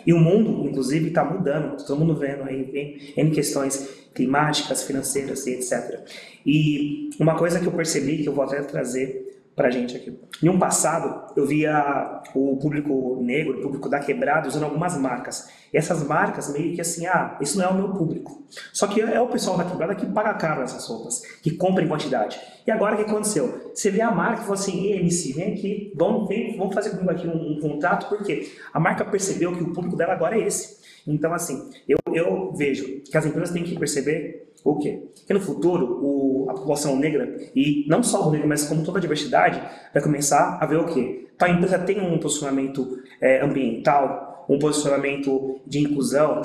E 0.04 0.12
o 0.12 0.18
mundo, 0.18 0.68
inclusive, 0.68 1.08
está 1.08 1.24
mudando. 1.24 1.76
Todo 1.84 2.00
mundo 2.00 2.16
vendo 2.16 2.42
aí 2.42 3.14
em 3.16 3.30
questões 3.30 4.08
climáticas, 4.12 4.82
financeiras 4.82 5.46
e 5.46 5.52
etc. 5.52 6.00
E 6.44 7.10
uma 7.20 7.36
coisa 7.36 7.60
que 7.60 7.66
eu 7.66 7.72
percebi, 7.72 8.18
que 8.22 8.28
eu 8.28 8.32
vou 8.32 8.44
até 8.44 8.60
trazer 8.62 9.27
para 9.58 9.68
a 9.68 9.70
gente 9.70 9.96
aqui. 9.96 10.16
Em 10.40 10.48
um 10.48 10.58
passado, 10.58 11.34
eu 11.36 11.44
via 11.44 12.22
o 12.32 12.56
público 12.56 13.20
negro, 13.20 13.58
o 13.58 13.62
público 13.62 13.88
da 13.88 13.98
quebrada, 13.98 14.46
usando 14.46 14.62
algumas 14.62 14.96
marcas. 14.96 15.50
E 15.72 15.76
essas 15.76 16.02
marcas 16.04 16.50
meio 16.52 16.74
que 16.74 16.80
assim, 16.80 17.06
ah, 17.06 17.36
isso 17.40 17.58
não 17.58 17.64
é 17.64 17.68
o 17.68 17.74
meu 17.74 17.88
público. 17.90 18.46
Só 18.72 18.86
que 18.86 19.00
é 19.00 19.20
o 19.20 19.26
pessoal 19.26 19.58
da 19.58 19.64
quebrada 19.64 19.96
que 19.96 20.06
paga 20.06 20.32
caro 20.34 20.62
essas 20.62 20.86
roupas, 20.86 21.20
que 21.42 21.50
compra 21.56 21.82
em 21.84 21.88
quantidade. 21.88 22.40
E 22.64 22.70
agora 22.70 22.94
o 22.94 22.98
que 23.04 23.10
aconteceu? 23.10 23.72
Você 23.74 23.90
vê 23.90 24.00
a 24.00 24.12
marca 24.12 24.42
e 24.42 24.44
fala 24.44 24.54
assim, 24.54 24.86
ei, 24.86 25.00
MC, 25.00 25.32
vem 25.32 25.52
aqui, 25.52 25.92
vamos, 25.96 26.28
vem, 26.28 26.56
vamos 26.56 26.74
fazer 26.74 26.90
comigo 26.90 27.10
aqui 27.10 27.26
um, 27.26 27.56
um 27.56 27.60
contrato, 27.60 28.08
porque 28.08 28.52
a 28.72 28.78
marca 28.78 29.04
percebeu 29.04 29.54
que 29.54 29.62
o 29.62 29.72
público 29.72 29.96
dela 29.96 30.12
agora 30.12 30.38
é 30.38 30.46
esse. 30.46 30.78
Então, 31.06 31.34
assim, 31.34 31.68
eu, 31.88 31.98
eu 32.14 32.52
vejo 32.54 33.02
que 33.02 33.16
as 33.16 33.26
empresas 33.26 33.50
têm 33.50 33.64
que 33.64 33.78
perceber 33.78 34.47
o 34.64 34.78
quê? 34.78 35.02
Que 35.26 35.32
no 35.32 35.40
futuro 35.40 36.00
o, 36.02 36.50
a 36.50 36.54
população 36.54 36.96
negra, 36.96 37.36
e 37.54 37.84
não 37.88 38.02
só 38.02 38.28
o 38.28 38.30
negro, 38.30 38.48
mas 38.48 38.64
como 38.64 38.84
toda 38.84 38.98
a 38.98 39.00
diversidade, 39.00 39.62
vai 39.92 40.02
começar 40.02 40.58
a 40.60 40.66
ver 40.66 40.76
o 40.76 40.86
quê? 40.86 41.26
Então 41.34 41.48
a 41.48 41.50
empresa 41.50 41.78
tem 41.78 42.00
um 42.00 42.18
posicionamento 42.18 42.98
é, 43.20 43.40
ambiental, 43.42 44.46
um 44.48 44.58
posicionamento 44.58 45.60
de 45.66 45.80
inclusão, 45.80 46.42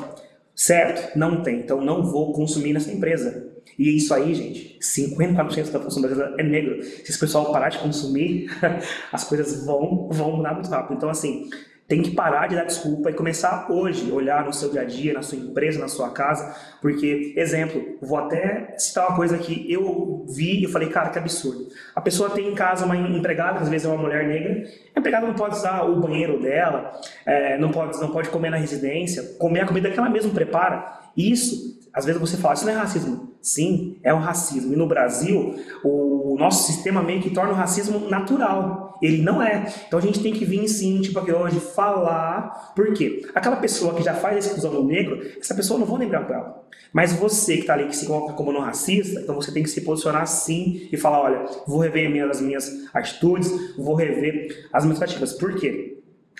certo? 0.55 1.17
Não 1.17 1.41
tem, 1.41 1.59
então 1.59 1.81
não 1.81 2.03
vou 2.03 2.33
consumir 2.33 2.73
nessa 2.73 2.91
empresa. 2.91 3.51
E 3.77 3.95
isso 3.95 4.13
aí, 4.13 4.35
gente, 4.35 4.77
50% 4.79 5.71
da 5.71 5.79
população 5.79 6.01
brasileira 6.01 6.35
é 6.37 6.43
negro. 6.43 6.83
Se 6.83 7.09
esse 7.09 7.19
pessoal 7.19 7.51
parar 7.51 7.69
de 7.69 7.79
consumir, 7.79 8.47
as 9.11 9.23
coisas 9.23 9.65
vão, 9.65 10.09
vão 10.11 10.37
mudar 10.37 10.53
muito 10.53 10.69
rápido. 10.69 10.95
Então, 10.95 11.09
assim, 11.09 11.49
tem 11.93 12.01
que 12.01 12.09
parar 12.09 12.47
de 12.47 12.55
dar 12.55 12.63
desculpa 12.63 13.11
e 13.11 13.13
começar 13.13 13.67
hoje 13.69 14.09
a 14.09 14.13
olhar 14.15 14.43
no 14.43 14.51
seu 14.51 14.71
dia 14.71 14.81
a 14.81 14.83
dia, 14.83 15.13
na 15.13 15.21
sua 15.21 15.37
empresa, 15.37 15.79
na 15.79 15.87
sua 15.87 16.09
casa, 16.09 16.55
porque, 16.81 17.35
exemplo, 17.37 17.99
vou 18.01 18.17
até 18.17 18.73
citar 18.79 19.09
uma 19.09 19.15
coisa 19.15 19.37
que 19.37 19.71
eu 19.71 20.25
vi 20.27 20.63
e 20.63 20.67
falei, 20.67 20.89
cara, 20.89 21.11
que 21.11 21.19
absurdo. 21.19 21.67
A 21.95 22.01
pessoa 22.01 22.31
tem 22.31 22.49
em 22.49 22.55
casa 22.55 22.83
uma 22.83 22.97
empregada, 22.97 23.59
às 23.59 23.69
vezes 23.69 23.85
é 23.85 23.89
uma 23.91 24.01
mulher 24.01 24.27
negra, 24.27 24.67
a 24.95 24.99
empregada 24.99 25.27
não 25.27 25.35
pode 25.35 25.55
usar 25.55 25.83
o 25.83 25.99
banheiro 25.99 26.41
dela, 26.41 26.99
é, 27.27 27.59
não, 27.59 27.69
pode, 27.69 28.01
não 28.01 28.09
pode 28.09 28.29
comer 28.29 28.49
na 28.49 28.57
residência, 28.57 29.21
comer 29.37 29.59
a 29.59 29.67
comida 29.67 29.91
que 29.91 29.99
ela 29.99 30.09
mesma 30.09 30.33
prepara. 30.33 30.99
Isso, 31.15 31.79
às 31.93 32.05
vezes 32.05 32.19
você 32.19 32.37
fala, 32.37 32.55
isso 32.55 32.65
não 32.65 32.73
é 32.73 32.75
racismo. 32.75 33.32
Sim, 33.43 33.97
é 34.01 34.13
um 34.13 34.19
racismo. 34.19 34.71
E 34.71 34.77
no 34.77 34.87
Brasil, 34.87 35.59
o 35.83 36.37
nosso 36.39 36.65
sistema 36.65 37.03
meio 37.03 37.21
que 37.21 37.29
torna 37.29 37.51
o 37.51 37.55
racismo 37.55 38.09
natural. 38.09 38.97
Ele 39.01 39.21
não 39.21 39.43
é. 39.43 39.69
Então 39.85 39.99
a 39.99 40.01
gente 40.01 40.23
tem 40.23 40.31
que 40.31 40.45
vir 40.45 40.65
sim, 40.69 41.01
tipo 41.01 41.19
aqui 41.19 41.33
hoje, 41.33 41.59
falar. 41.59 42.71
Por 42.73 42.93
quê? 42.93 43.27
Aquela 43.35 43.57
pessoa 43.57 43.93
que 43.95 44.01
já 44.01 44.13
faz 44.13 44.35
a 44.35 44.39
exclusão 44.39 44.71
do 44.71 44.85
negro, 44.85 45.19
essa 45.37 45.53
pessoa 45.53 45.77
não 45.77 45.85
vou 45.85 45.97
lembrar 45.97 46.25
com 46.25 46.33
ela. 46.33 46.63
Mas 46.93 47.11
você 47.11 47.55
que 47.55 47.61
está 47.61 47.73
ali, 47.73 47.87
que 47.87 47.97
se 47.97 48.05
coloca 48.05 48.31
como 48.31 48.53
não 48.53 48.61
racista, 48.61 49.19
então 49.19 49.35
você 49.35 49.51
tem 49.51 49.61
que 49.61 49.69
se 49.69 49.81
posicionar 49.81 50.25
sim 50.25 50.87
e 50.89 50.95
falar: 50.95 51.21
olha, 51.21 51.45
vou 51.67 51.79
rever 51.79 52.29
as 52.29 52.39
minhas 52.39 52.71
atitudes, 52.93 53.51
vou 53.75 53.95
rever 53.95 54.69
as 54.71 54.85
minhas 54.85 54.99
práticas. 54.99 55.33
Por 55.33 55.53
quê? 55.55 55.92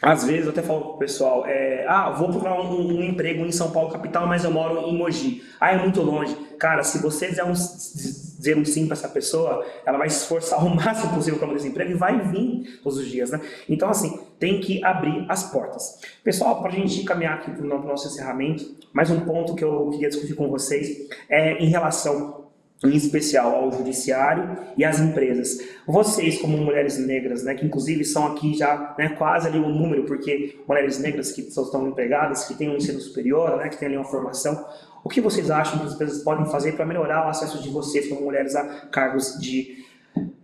Às 0.04 0.26
vezes 0.26 0.44
eu 0.44 0.52
até 0.52 0.62
falo 0.62 0.82
pro 0.82 0.98
pessoal, 0.98 1.46
é, 1.46 1.86
ah, 1.88 2.10
vou 2.10 2.28
procurar 2.28 2.62
um, 2.62 2.98
um, 2.98 3.02
emprego 3.02 3.46
em 3.46 3.54
São 3.54 3.72
Paulo 3.72 3.90
capital, 3.90 4.28
mas 4.28 4.44
eu 4.44 4.52
moro 4.52 4.82
em 4.82 4.98
Mogi. 4.98 5.42
Ah, 5.62 5.72
é 5.72 5.78
muito 5.78 6.02
longe. 6.02 6.36
Cara, 6.60 6.84
se 6.84 7.02
você 7.02 7.30
dizer 7.30 7.46
um, 7.46 7.54
dizer 7.54 8.58
um 8.58 8.66
sim 8.66 8.86
para 8.86 8.98
essa 8.98 9.08
pessoa, 9.08 9.66
ela 9.86 9.98
vai 9.98 10.10
se 10.10 10.18
esforçar 10.18 10.62
o 10.62 10.68
máximo 10.76 11.14
possível 11.14 11.40
para 11.40 11.48
manter 11.48 11.62
esse 11.62 11.70
emprego 11.70 11.92
e 11.92 11.94
vai 11.94 12.20
vir 12.20 12.82
todos 12.84 13.00
os 13.00 13.08
dias, 13.08 13.32
né? 13.32 13.40
Então, 13.70 13.90
assim, 13.90 14.20
tem 14.38 14.60
que 14.60 14.84
abrir 14.84 15.26
as 15.30 15.50
portas. 15.50 16.02
Pessoal, 16.22 16.62
para 16.62 16.70
a 16.70 16.76
gente 16.76 17.02
caminhar 17.06 17.36
aqui 17.36 17.52
para 17.52 17.66
o 17.66 17.88
nosso 17.88 18.10
encerramento, 18.10 18.76
mais 18.92 19.10
um 19.10 19.22
ponto 19.22 19.56
que 19.56 19.64
eu 19.64 19.90
queria 19.92 20.10
discutir 20.10 20.36
com 20.36 20.50
vocês 20.50 21.08
é 21.30 21.64
em 21.64 21.70
relação 21.70 22.43
em 22.84 22.96
especial 22.96 23.56
ao 23.56 23.72
judiciário 23.72 24.58
e 24.78 24.84
às 24.84 25.00
empresas. 25.00 25.60
Vocês, 25.88 26.40
como 26.40 26.58
mulheres 26.58 26.98
negras, 26.98 27.44
né, 27.44 27.56
que 27.56 27.66
inclusive 27.66 28.04
são 28.04 28.28
aqui 28.28 28.56
já 28.56 28.96
né, 28.98 29.10
quase 29.10 29.48
ali 29.48 29.60
um 29.60 29.70
número, 29.70 30.04
porque 30.04 30.58
mulheres 30.68 31.00
negras 31.00 31.32
que 31.32 31.42
estão 31.42 31.88
empregadas, 31.88 32.46
que 32.46 32.56
têm 32.56 32.70
um 32.70 32.76
ensino 32.76 33.00
superior, 33.00 33.58
né, 33.58 33.70
que 33.70 33.78
têm 33.78 33.88
ali 33.88 33.98
uma 33.98 34.06
formação, 34.06 34.66
o 35.04 35.10
que 35.10 35.22
vocês 35.22 35.50
acham 35.52 35.80
que 35.80 35.86
as 35.86 35.94
empresas 35.94 36.24
podem 36.24 36.46
fazer 36.46 36.74
para 36.74 36.86
melhorar 36.86 37.26
o 37.26 37.30
acesso 37.30 37.62
de 37.62 37.70
vocês 37.70 38.08
como 38.08 38.22
mulheres 38.22 38.56
a 38.56 38.64
cargos 38.88 39.38
de 39.40 39.84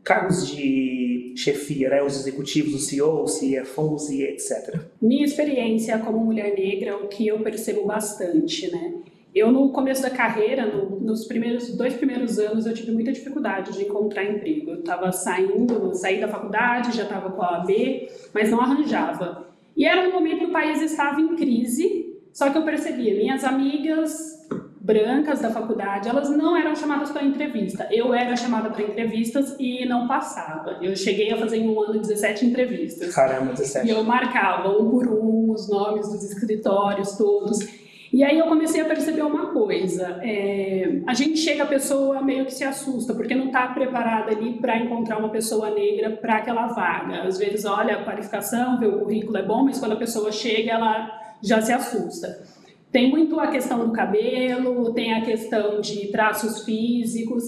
cargos 0.03 0.47
de 0.47 1.33
chefia, 1.35 1.89
né, 1.89 2.01
os 2.01 2.19
executivos, 2.19 2.73
os 2.73 2.87
CEOs, 2.87 3.39
CFOs 3.39 4.09
e 4.09 4.23
etc. 4.23 4.79
Minha 4.99 5.23
experiência 5.23 5.97
como 5.99 6.25
mulher 6.25 6.55
negra, 6.57 6.97
o 6.97 7.07
que 7.07 7.27
eu 7.27 7.39
percebo 7.41 7.85
bastante, 7.85 8.71
né, 8.71 8.93
eu, 9.39 9.51
no 9.51 9.71
começo 9.71 10.01
da 10.01 10.09
carreira, 10.09 10.65
no, 10.65 10.99
nos 10.99 11.25
primeiros 11.25 11.75
dois 11.75 11.93
primeiros 11.93 12.37
anos, 12.37 12.65
eu 12.65 12.73
tive 12.73 12.91
muita 12.91 13.11
dificuldade 13.11 13.73
de 13.73 13.83
encontrar 13.83 14.23
emprego. 14.25 14.71
Eu 14.71 14.79
estava 14.79 15.11
saindo, 15.11 15.93
saí 15.93 16.19
da 16.19 16.27
faculdade, 16.27 16.95
já 16.95 17.03
estava 17.03 17.31
com 17.31 17.41
a 17.41 17.57
AB, 17.57 18.09
mas 18.33 18.51
não 18.51 18.61
arranjava. 18.61 19.47
E 19.75 19.85
era 19.85 20.07
no 20.07 20.13
momento 20.13 20.39
que 20.39 20.45
o 20.45 20.51
país 20.51 20.81
estava 20.81 21.21
em 21.21 21.35
crise, 21.35 22.17
só 22.33 22.49
que 22.49 22.57
eu 22.57 22.63
percebia, 22.63 23.15
minhas 23.15 23.43
amigas 23.43 24.39
brancas 24.81 25.39
da 25.39 25.51
faculdade, 25.51 26.09
elas 26.09 26.29
não 26.29 26.57
eram 26.57 26.75
chamadas 26.75 27.11
para 27.11 27.23
entrevista. 27.23 27.87
Eu 27.91 28.13
era 28.13 28.35
chamada 28.35 28.69
para 28.69 28.81
entrevistas 28.81 29.55
e 29.59 29.85
não 29.85 30.07
passava. 30.07 30.79
Eu 30.81 30.95
cheguei 30.95 31.31
a 31.31 31.37
fazer 31.37 31.57
em 31.57 31.69
um 31.69 31.79
ano 31.81 31.99
17 31.99 32.45
entrevistas. 32.45 33.13
Caramba, 33.13 33.51
17. 33.53 33.87
E 33.87 33.91
eu 33.91 34.03
marcava 34.03 34.69
um 34.69 34.89
por 34.89 35.07
um 35.07 35.51
os 35.51 35.69
nomes 35.69 36.07
dos 36.07 36.23
escritórios 36.23 37.15
todos. 37.17 37.59
E 38.11 38.23
aí 38.23 38.39
eu 38.39 38.47
comecei 38.47 38.81
a 38.81 38.85
perceber 38.85 39.21
uma 39.21 39.47
coisa: 39.47 40.19
é, 40.23 41.01
a 41.07 41.13
gente 41.13 41.37
chega, 41.37 41.63
a 41.63 41.67
pessoa 41.67 42.21
meio 42.21 42.45
que 42.45 42.53
se 42.53 42.63
assusta, 42.63 43.13
porque 43.13 43.35
não 43.35 43.47
está 43.47 43.67
preparada 43.67 44.31
ali 44.31 44.53
para 44.53 44.77
encontrar 44.77 45.19
uma 45.19 45.29
pessoa 45.29 45.69
negra 45.69 46.11
para 46.11 46.37
aquela 46.37 46.67
vaga. 46.67 47.23
Às 47.23 47.37
vezes 47.37 47.65
olha 47.65 47.97
a 47.97 48.03
qualificação, 48.03 48.79
vê 48.79 48.87
o 48.87 48.99
currículo 48.99 49.37
é 49.37 49.43
bom, 49.43 49.63
mas 49.63 49.79
quando 49.79 49.93
a 49.93 49.97
pessoa 49.97 50.31
chega, 50.31 50.71
ela 50.71 51.09
já 51.41 51.61
se 51.61 51.71
assusta. 51.71 52.43
Tem 52.91 53.09
muito 53.09 53.39
a 53.39 53.47
questão 53.47 53.85
do 53.85 53.93
cabelo, 53.93 54.91
tem 54.93 55.13
a 55.13 55.21
questão 55.21 55.79
de 55.79 56.07
traços 56.07 56.63
físicos. 56.65 57.43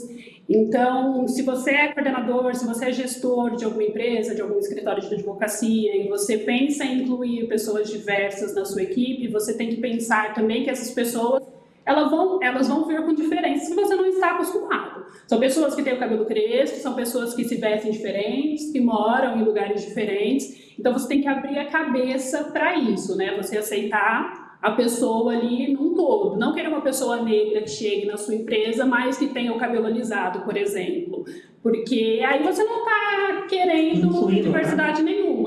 Então, 0.53 1.25
se 1.29 1.43
você 1.43 1.71
é 1.71 1.93
coordenador, 1.93 2.53
se 2.53 2.67
você 2.67 2.89
é 2.89 2.91
gestor 2.91 3.55
de 3.55 3.63
alguma 3.63 3.83
empresa, 3.83 4.35
de 4.35 4.41
algum 4.41 4.59
escritório 4.59 5.01
de 5.01 5.15
advocacia, 5.15 5.95
e 5.95 6.09
você 6.09 6.39
pensa 6.39 6.83
em 6.83 7.03
incluir 7.03 7.47
pessoas 7.47 7.89
diversas 7.89 8.53
na 8.53 8.65
sua 8.65 8.83
equipe, 8.83 9.29
você 9.29 9.55
tem 9.55 9.69
que 9.69 9.77
pensar 9.77 10.33
também 10.33 10.65
que 10.65 10.69
essas 10.69 10.91
pessoas 10.91 11.41
elas 11.85 12.11
vão, 12.11 12.43
elas 12.43 12.67
vão 12.67 12.83
com 12.83 13.13
diferenças 13.13 13.69
que 13.69 13.75
você 13.75 13.95
não 13.95 14.05
está 14.05 14.31
acostumado. 14.31 15.05
São 15.25 15.39
pessoas 15.39 15.73
que 15.73 15.83
têm 15.83 15.93
o 15.93 15.99
cabelo 15.99 16.25
crespo, 16.25 16.77
são 16.79 16.95
pessoas 16.95 17.33
que 17.33 17.45
se 17.45 17.55
vestem 17.55 17.91
diferentes, 17.91 18.71
que 18.73 18.81
moram 18.81 19.37
em 19.37 19.45
lugares 19.45 19.85
diferentes. 19.85 20.75
Então 20.77 20.91
você 20.91 21.07
tem 21.07 21.21
que 21.21 21.29
abrir 21.29 21.59
a 21.59 21.67
cabeça 21.67 22.43
para 22.45 22.75
isso, 22.75 23.15
né? 23.15 23.37
Você 23.37 23.57
aceitar 23.57 24.40
a 24.61 24.71
pessoa 24.71 25.33
ali 25.33 25.73
num 25.73 25.95
todo. 25.95 26.37
Não 26.37 26.53
querer 26.53 26.67
uma 26.67 26.81
pessoa 26.81 27.21
negra 27.21 27.61
que 27.61 27.69
chegue 27.69 28.05
na 28.05 28.17
sua 28.17 28.35
empresa, 28.35 28.85
mas 28.85 29.17
que 29.17 29.27
tenha 29.27 29.51
o 29.51 29.57
cabelo 29.57 29.87
alisado, 29.87 30.41
por 30.41 30.55
exemplo. 30.55 31.25
Porque 31.63 32.21
aí 32.25 32.43
você 32.43 32.63
não 32.63 32.79
está 32.79 33.45
querendo 33.47 34.07
né? 34.51 34.51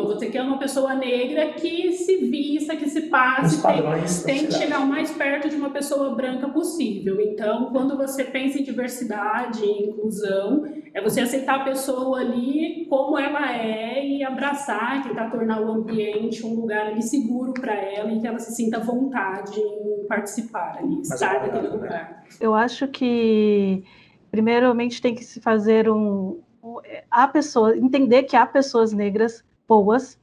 Né? 0.08 0.14
Você 0.14 0.26
quer 0.26 0.42
uma 0.42 0.58
pessoa 0.58 0.94
negra 0.94 1.52
que 1.52 1.92
se 1.92 2.16
vista, 2.16 2.76
que 2.76 2.88
se 2.88 3.02
passe, 3.02 3.62
tem, 3.62 4.38
tem 4.38 4.46
que 4.46 4.54
chegar 4.54 4.80
o 4.80 4.86
mais 4.86 5.10
perto 5.12 5.48
de 5.48 5.56
uma 5.56 5.70
pessoa 5.70 6.14
branca 6.14 6.48
possível. 6.48 7.20
Então, 7.20 7.70
quando 7.70 7.96
você 7.96 8.24
pensa 8.24 8.58
em 8.58 8.62
diversidade, 8.62 9.64
em 9.64 9.90
inclusão, 9.90 10.64
é 10.92 11.02
você 11.02 11.20
aceitar 11.20 11.60
a 11.60 11.64
pessoa 11.64 12.20
ali 12.20 12.86
como 12.88 13.18
ela 13.18 13.52
é 13.52 14.06
e 14.06 14.22
abraçar, 14.22 15.02
tentar 15.02 15.30
tornar 15.30 15.60
o 15.60 15.70
ambiente 15.70 16.44
um 16.44 16.54
lugar 16.54 16.86
ali 16.86 17.02
seguro 17.02 17.52
para 17.52 17.74
ela 17.74 18.12
e 18.12 18.20
que 18.20 18.26
ela 18.26 18.38
se 18.38 18.54
sinta 18.54 18.76
à 18.76 18.80
vontade 18.80 19.58
em 19.58 20.06
participar 20.06 20.78
ali, 20.78 21.00
estar 21.00 21.36
é 21.36 21.46
naquele 21.46 21.68
lugar. 21.68 22.24
Eu 22.40 22.54
acho 22.54 22.86
que 22.88 23.82
primeiramente 24.30 25.00
tem 25.00 25.14
que 25.14 25.24
se 25.24 25.40
fazer 25.40 25.88
um, 25.88 26.40
a 27.10 27.28
pessoa 27.28 27.76
entender 27.76 28.24
que 28.24 28.36
há 28.36 28.46
pessoas 28.46 28.92
negras 28.92 29.44
boas. 29.68 30.18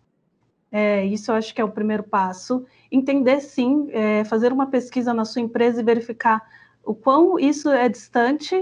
É, 0.71 1.05
isso 1.05 1.31
eu 1.31 1.35
acho 1.35 1.53
que 1.53 1.61
é 1.61 1.63
o 1.63 1.71
primeiro 1.71 2.03
passo. 2.03 2.65
Entender 2.91 3.41
sim, 3.41 3.89
é, 3.91 4.23
fazer 4.23 4.53
uma 4.53 4.67
pesquisa 4.67 5.13
na 5.13 5.25
sua 5.25 5.41
empresa 5.41 5.81
e 5.81 5.83
verificar 5.83 6.41
o 6.83 6.95
quão 6.95 7.39
isso 7.39 7.69
é 7.69 7.87
distante 7.87 8.55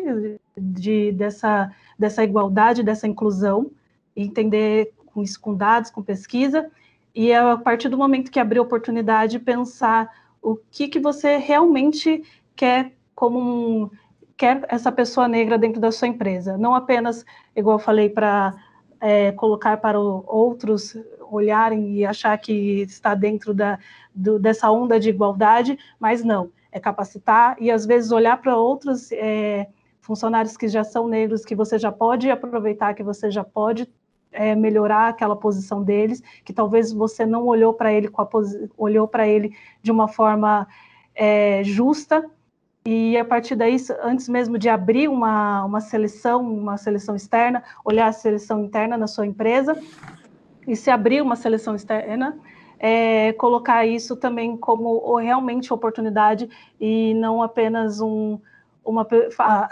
de, 0.57 1.12
dessa, 1.13 1.71
dessa 1.98 2.24
igualdade, 2.24 2.83
dessa 2.83 3.07
inclusão, 3.07 3.71
entender 4.15 4.91
com 5.05 5.24
isso 5.24 5.39
com 5.39 5.55
dados, 5.55 5.89
com 5.89 6.01
pesquisa, 6.01 6.69
e 7.15 7.33
a 7.33 7.57
partir 7.57 7.89
do 7.89 7.98
momento 7.98 8.31
que 8.31 8.39
abrir 8.39 8.59
oportunidade, 8.59 9.39
pensar 9.39 10.09
o 10.41 10.55
que, 10.55 10.88
que 10.88 11.00
você 11.00 11.38
realmente 11.38 12.24
quer 12.55 12.93
como 13.15 13.39
um, 13.39 13.89
quer 14.38 14.65
essa 14.69 14.91
pessoa 14.91 15.27
negra 15.27 15.57
dentro 15.57 15.81
da 15.81 15.91
sua 15.91 16.07
empresa, 16.07 16.57
não 16.57 16.74
apenas, 16.74 17.25
igual 17.53 17.77
eu 17.77 17.83
falei, 17.83 18.09
para 18.09 18.55
é, 19.01 19.32
colocar 19.32 19.77
para 19.77 20.00
outros 20.00 20.96
olharem 21.32 21.96
e 21.96 22.06
achar 22.06 22.38
que 22.38 22.82
está 22.82 23.13
dentro 23.13 23.53
da, 23.53 23.77
do, 24.13 24.39
dessa 24.39 24.70
onda 24.72 25.00
de 25.00 25.10
igualdade, 25.10 25.77
mas 26.00 26.24
não, 26.24 26.51
é 26.72 26.79
capacitar 26.79 27.56
e 27.60 27.70
às 27.72 27.86
vezes 27.86 28.12
olhar 28.12 28.41
para 28.41 28.58
outros 28.58 29.12
é, 29.12 29.68
funcionários 30.01 30.58
que 30.58 30.68
já 30.68 30.84
são 30.84 31.08
negros, 31.08 31.46
que 31.46 31.56
você 31.56 31.77
já 31.77 31.91
pode 31.91 32.29
aproveitar, 32.29 32.94
que 32.94 33.03
você 33.03 33.29
já 33.29 33.44
pode 33.44 33.91
é, 34.32 34.56
melhorar 34.56 35.10
aquela 35.10 35.36
posição 35.36 35.84
deles, 35.84 36.22
que 36.44 36.53
talvez 36.53 36.91
você 36.91 37.25
não 37.25 37.46
olhou 37.46 37.74
para 37.74 37.91
ele 37.94 38.10
olhou 38.77 39.08
para 39.08 39.27
ele 39.27 39.56
de 39.82 39.91
uma 39.91 40.08
forma 40.08 40.68
é, 41.15 41.63
justa 41.63 42.29
e 42.86 43.17
a 43.17 43.25
partir 43.25 43.55
daí, 43.55 43.75
antes 44.01 44.29
mesmo 44.29 44.57
de 44.57 44.69
abrir 44.69 45.07
uma, 45.07 45.65
uma 45.65 45.81
seleção, 45.81 46.41
uma 46.41 46.77
seleção 46.77 47.15
externa, 47.15 47.63
olhar 47.83 48.07
a 48.07 48.13
seleção 48.13 48.63
interna 48.63 48.98
na 48.98 49.07
sua 49.07 49.25
empresa, 49.25 49.77
e 50.67 50.75
se 50.75 50.89
abrir 50.89 51.21
uma 51.21 51.36
seleção 51.36 51.75
externa, 51.75 52.38
é, 52.77 53.33
colocar 53.33 53.86
isso 53.86 54.15
também 54.15 54.55
como 54.55 55.15
realmente 55.17 55.74
oportunidade 55.74 56.50
e 56.79 57.13
não 57.15 57.41
apenas 57.41 58.00
um, 58.00 58.39
uma, 58.86 59.05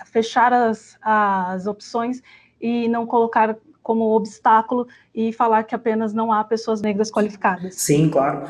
fechar 0.06 0.52
as, 0.52 0.98
as 1.02 1.68
opções 1.68 2.22
e 2.60 2.88
não 2.90 3.06
colocar 3.06 3.58
como 3.82 4.16
obstáculo 4.16 4.88
e 5.16 5.32
falar 5.32 5.64
que 5.64 5.74
apenas 5.74 6.14
não 6.14 6.34
há 6.34 6.44
pessoas 6.44 6.82
negras 6.82 7.10
qualificadas. 7.10 7.76
Sim, 7.76 8.10
claro. 8.10 8.46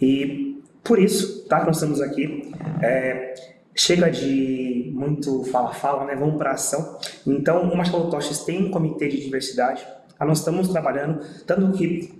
E 0.00 0.60
por 0.84 0.98
isso, 0.98 1.46
tá, 1.48 1.64
nós 1.64 1.76
estamos 1.76 2.00
aqui. 2.00 2.52
É, 2.82 3.51
chega 3.74 4.10
de 4.10 4.90
muito 4.94 5.44
fala-fala, 5.44 6.04
né? 6.04 6.14
Vamos 6.14 6.36
para 6.36 6.52
ação. 6.52 6.98
Então, 7.26 7.62
o 7.62 7.76
Marcelo 7.76 8.10
Toches 8.10 8.40
tem 8.40 8.66
um 8.66 8.70
comitê 8.70 9.08
de 9.08 9.20
diversidade. 9.20 9.86
Ah, 10.18 10.24
nós 10.24 10.38
estamos 10.38 10.68
trabalhando, 10.68 11.20
tanto 11.46 11.72
que 11.76 12.12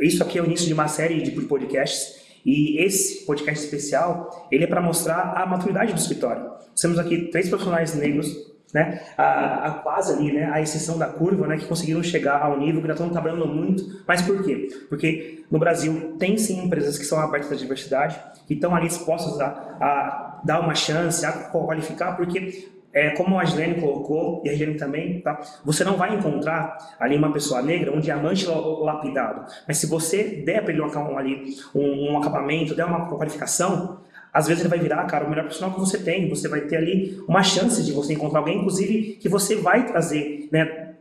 isso 0.00 0.22
aqui 0.22 0.38
é 0.38 0.42
o 0.42 0.46
início 0.46 0.66
de 0.66 0.72
uma 0.72 0.88
série 0.88 1.22
de 1.22 1.30
podcasts 1.42 2.22
e 2.44 2.82
esse 2.82 3.24
podcast 3.24 3.64
especial, 3.64 4.48
ele 4.50 4.64
é 4.64 4.66
para 4.66 4.80
mostrar 4.80 5.34
a 5.36 5.46
maturidade 5.46 5.92
do 5.92 5.98
escritório. 5.98 6.50
Temos 6.80 6.98
aqui 6.98 7.28
três 7.28 7.48
profissionais 7.48 7.94
negros 7.94 8.51
né, 8.72 9.02
a, 9.16 9.66
a, 9.66 9.70
quase 9.70 10.14
ali, 10.14 10.32
né, 10.32 10.50
a 10.50 10.60
exceção 10.60 10.98
da 10.98 11.06
curva, 11.06 11.46
né, 11.46 11.58
que 11.58 11.66
conseguiram 11.66 12.02
chegar 12.02 12.40
ao 12.40 12.58
nível 12.58 12.80
que 12.80 12.86
já 12.86 12.94
estão 12.94 13.10
trabalhando 13.10 13.46
muito. 13.46 14.02
Mas 14.06 14.22
por 14.22 14.42
quê? 14.42 14.68
Porque 14.88 15.44
no 15.50 15.58
Brasil 15.58 16.16
tem 16.18 16.38
sim 16.38 16.64
empresas 16.64 16.96
que 16.96 17.04
são 17.04 17.18
abertas 17.20 17.52
à 17.52 17.54
diversidade, 17.54 18.18
que 18.46 18.54
estão 18.54 18.74
ali 18.74 18.88
dispostas 18.88 19.38
a, 19.40 19.46
a 19.80 20.40
dar 20.44 20.60
uma 20.60 20.74
chance, 20.74 21.24
a 21.24 21.32
qualificar, 21.32 22.16
porque 22.16 22.70
é, 22.92 23.10
como 23.10 23.38
a 23.38 23.44
Gilene 23.44 23.80
colocou, 23.80 24.42
e 24.44 24.50
a 24.50 24.54
Gilene 24.54 24.76
também, 24.76 25.20
tá? 25.20 25.40
você 25.64 25.82
não 25.82 25.96
vai 25.96 26.14
encontrar 26.14 26.76
ali 27.00 27.16
uma 27.16 27.32
pessoa 27.32 27.62
negra, 27.62 27.92
um 27.92 28.00
diamante 28.00 28.46
lapidado. 28.46 29.50
Mas 29.66 29.78
se 29.78 29.86
você 29.86 30.42
der 30.44 30.62
para 30.62 30.72
ele 30.72 30.82
um, 30.82 31.18
ali, 31.18 31.56
um, 31.74 32.12
um 32.12 32.18
acabamento, 32.18 32.74
der 32.74 32.84
uma 32.84 33.08
qualificação, 33.08 34.00
às 34.32 34.46
vezes 34.46 34.62
ele 34.62 34.70
vai 34.70 34.78
virar, 34.78 35.04
cara, 35.04 35.26
o 35.26 35.28
melhor 35.28 35.42
profissional 35.42 35.74
que 35.74 35.80
você 35.80 35.98
tem. 35.98 36.28
Você 36.28 36.48
vai 36.48 36.62
ter 36.62 36.76
ali 36.76 37.20
uma 37.28 37.42
chance 37.42 37.82
de 37.82 37.92
você 37.92 38.14
encontrar 38.14 38.38
alguém, 38.40 38.58
inclusive, 38.58 39.18
que 39.20 39.28
você 39.28 39.56
vai 39.56 39.86
trazer, 39.86 40.48
né, 40.50 40.92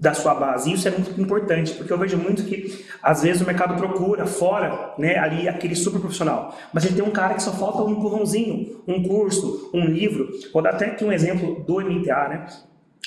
da 0.00 0.14
sua 0.14 0.34
base. 0.34 0.72
Isso 0.72 0.88
é 0.88 0.90
muito 0.90 1.20
importante, 1.20 1.74
porque 1.74 1.92
eu 1.92 1.98
vejo 1.98 2.16
muito 2.16 2.42
que 2.44 2.84
às 3.02 3.22
vezes 3.22 3.42
o 3.42 3.46
mercado 3.46 3.76
procura 3.76 4.24
fora, 4.24 4.94
né, 4.98 5.18
ali 5.18 5.46
aquele 5.46 5.76
super 5.76 6.00
profissional, 6.00 6.56
mas 6.72 6.86
ele 6.86 6.94
tem 6.94 7.04
um 7.04 7.10
cara 7.10 7.34
que 7.34 7.42
só 7.42 7.52
falta 7.52 7.82
um 7.82 7.90
empurrãozinho, 7.90 8.82
um 8.88 9.02
curso, 9.02 9.70
um 9.74 9.84
livro. 9.84 10.30
Vou 10.52 10.62
dar 10.62 10.70
até 10.70 10.86
aqui 10.86 11.04
um 11.04 11.12
exemplo 11.12 11.62
do 11.64 11.80
MTA, 11.80 12.28
né? 12.28 12.46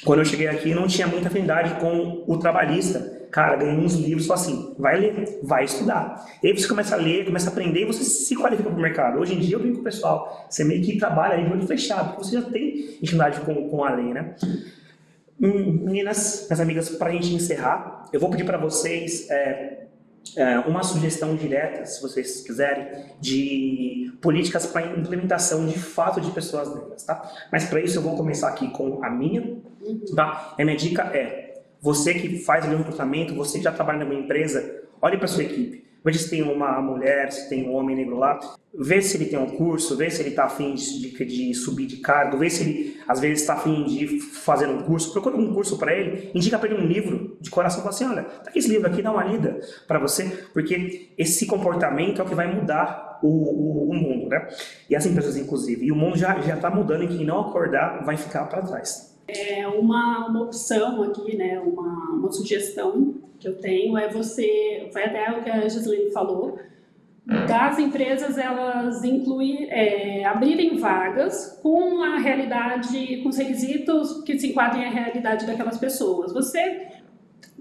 Quando 0.05 0.19
eu 0.19 0.25
cheguei 0.25 0.47
aqui, 0.47 0.73
não 0.73 0.85
tinha 0.87 1.07
muita 1.07 1.29
afinidade 1.29 1.79
com 1.79 2.23
o 2.27 2.37
trabalhista. 2.37 3.12
Cara, 3.33 3.55
ganhei 3.55 3.83
uns 3.83 3.95
livros 3.95 4.27
só 4.27 4.35
assim, 4.35 4.75
vai 4.77 4.95
ler, 4.95 5.39
vai 5.41 5.65
estudar. 5.65 6.23
E 6.43 6.47
aí 6.47 6.53
você 6.55 6.67
começa 6.67 6.93
a 6.93 6.99
ler, 6.99 7.25
começa 7.25 7.49
a 7.49 7.51
aprender 7.51 7.81
e 7.81 7.85
você 7.85 8.03
se 8.03 8.35
qualifica 8.35 8.69
para 8.69 8.77
o 8.77 8.81
mercado. 8.81 9.19
Hoje 9.19 9.33
em 9.33 9.39
dia 9.39 9.55
eu 9.55 9.59
brinco 9.59 9.77
com 9.77 9.81
o 9.81 9.83
pessoal, 9.83 10.45
você 10.47 10.63
meio 10.63 10.83
que 10.83 10.99
trabalha 10.99 11.43
de 11.43 11.51
olho 11.51 11.65
fechado, 11.65 12.09
porque 12.09 12.25
você 12.25 12.35
já 12.39 12.43
tem 12.43 12.95
intimidade 13.01 13.41
com, 13.41 13.69
com 13.69 13.83
a 13.83 13.89
lei, 13.89 14.13
né? 14.13 14.35
Hum, 15.41 15.79
meninas, 15.83 16.45
minhas 16.47 16.59
amigas, 16.59 16.89
para 16.89 17.09
a 17.09 17.11
gente 17.11 17.33
encerrar, 17.33 18.05
eu 18.13 18.19
vou 18.19 18.29
pedir 18.29 18.43
para 18.43 18.59
vocês 18.59 19.27
é, 19.31 19.87
é, 20.37 20.59
uma 20.59 20.83
sugestão 20.83 21.35
direta, 21.35 21.87
se 21.87 21.99
vocês 22.03 22.41
quiserem, 22.41 22.87
de 23.19 24.13
políticas 24.21 24.67
para 24.67 24.85
implementação 24.85 25.65
de 25.65 25.79
fato 25.79 26.21
de 26.21 26.29
pessoas 26.29 26.71
negras, 26.71 27.03
tá? 27.03 27.27
Mas 27.51 27.65
para 27.65 27.81
isso 27.81 27.97
eu 27.97 28.03
vou 28.03 28.15
começar 28.15 28.49
aqui 28.49 28.69
com 28.69 29.03
a 29.03 29.09
minha, 29.09 29.57
tá? 30.15 30.53
A 30.55 30.63
minha 30.63 30.77
dica 30.77 31.01
é 31.05 31.42
você 31.83 32.13
que 32.13 32.39
faz 32.39 32.63
o 32.65 32.69
recrutamento, 32.69 33.35
você 33.35 33.57
que 33.57 33.65
já 33.65 33.71
trabalha 33.73 34.05
numa 34.05 34.17
empresa, 34.17 34.83
olhe 35.01 35.17
para 35.17 35.27
sua 35.27 35.43
equipe. 35.43 35.83
Veja 36.01 36.19
se 36.19 36.29
tem 36.29 36.41
uma 36.41 36.81
mulher, 36.81 37.29
se 37.29 37.49
tem 37.49 37.67
um 37.67 37.73
homem 37.73 37.93
negro 37.93 38.17
lá. 38.17 38.39
Vê 38.73 39.01
se 39.01 39.17
ele 39.17 39.25
tem 39.25 39.37
um 39.37 39.49
curso, 39.57 39.97
vê 39.97 40.09
se 40.09 40.21
ele 40.21 40.29
está 40.29 40.45
afim 40.45 40.75
de, 40.75 41.11
de, 41.11 41.25
de, 41.25 41.53
subir 41.53 41.85
de 41.85 41.97
cargo, 41.97 42.37
vê 42.37 42.49
se 42.49 42.63
ele 42.63 43.01
às 43.05 43.19
vezes 43.19 43.41
está 43.41 43.55
afim 43.55 43.83
de 43.83 44.19
fazer 44.21 44.67
um 44.67 44.83
curso. 44.83 45.11
Procura 45.11 45.35
um 45.35 45.53
curso 45.53 45.77
para 45.77 45.93
ele, 45.93 46.31
indica 46.33 46.57
para 46.57 46.69
ele 46.69 46.81
um 46.81 46.87
livro 46.87 47.37
de 47.41 47.49
coração. 47.49 47.81
Fala 47.81 47.93
assim: 47.93 48.05
olha, 48.05 48.23
tá 48.23 48.49
aqui 48.49 48.59
esse 48.59 48.69
livro 48.69 48.87
aqui, 48.87 49.01
dá 49.01 49.11
uma 49.11 49.23
lida 49.25 49.59
para 49.85 49.99
você, 49.99 50.25
porque 50.53 51.09
esse 51.17 51.45
comportamento 51.45 52.21
é 52.21 52.23
o 52.23 52.27
que 52.27 52.35
vai 52.35 52.53
mudar 52.53 53.19
o, 53.21 53.27
o, 53.27 53.89
o 53.89 53.93
mundo, 53.93 54.29
né? 54.29 54.47
E 54.89 54.95
as 54.95 55.05
empresas, 55.05 55.35
inclusive. 55.35 55.85
E 55.85 55.91
o 55.91 55.95
mundo 55.95 56.17
já 56.17 56.37
está 56.39 56.69
mudando 56.69 57.03
e 57.03 57.07
quem 57.07 57.25
não 57.25 57.41
acordar 57.41 58.05
vai 58.05 58.15
ficar 58.15 58.45
para 58.45 58.61
trás. 58.61 59.12
É 59.27 59.67
uma, 59.67 60.27
uma 60.27 60.43
opção 60.43 61.01
aqui, 61.03 61.35
né, 61.35 61.59
uma, 61.59 62.11
uma 62.11 62.31
sugestão 62.31 63.15
que 63.39 63.47
eu 63.47 63.55
tenho 63.55 63.97
é 63.97 64.07
você, 64.07 64.89
foi 64.91 65.03
até 65.03 65.31
o 65.31 65.43
que 65.43 65.49
a 65.49 65.67
Gislaine 65.67 66.11
falou, 66.11 66.59
das 67.25 67.79
empresas 67.79 68.37
elas 68.37 69.03
incluir, 69.03 69.67
é, 69.69 70.25
abrirem 70.25 70.77
vagas 70.77 71.59
com 71.61 72.03
a 72.03 72.17
realidade, 72.17 73.21
com 73.23 73.29
os 73.29 73.37
requisitos 73.37 74.21
que 74.23 74.37
se 74.37 74.49
enquadrem 74.49 74.85
à 74.85 74.89
realidade 74.89 75.45
daquelas 75.45 75.77
pessoas. 75.77 76.33
Você 76.33 76.87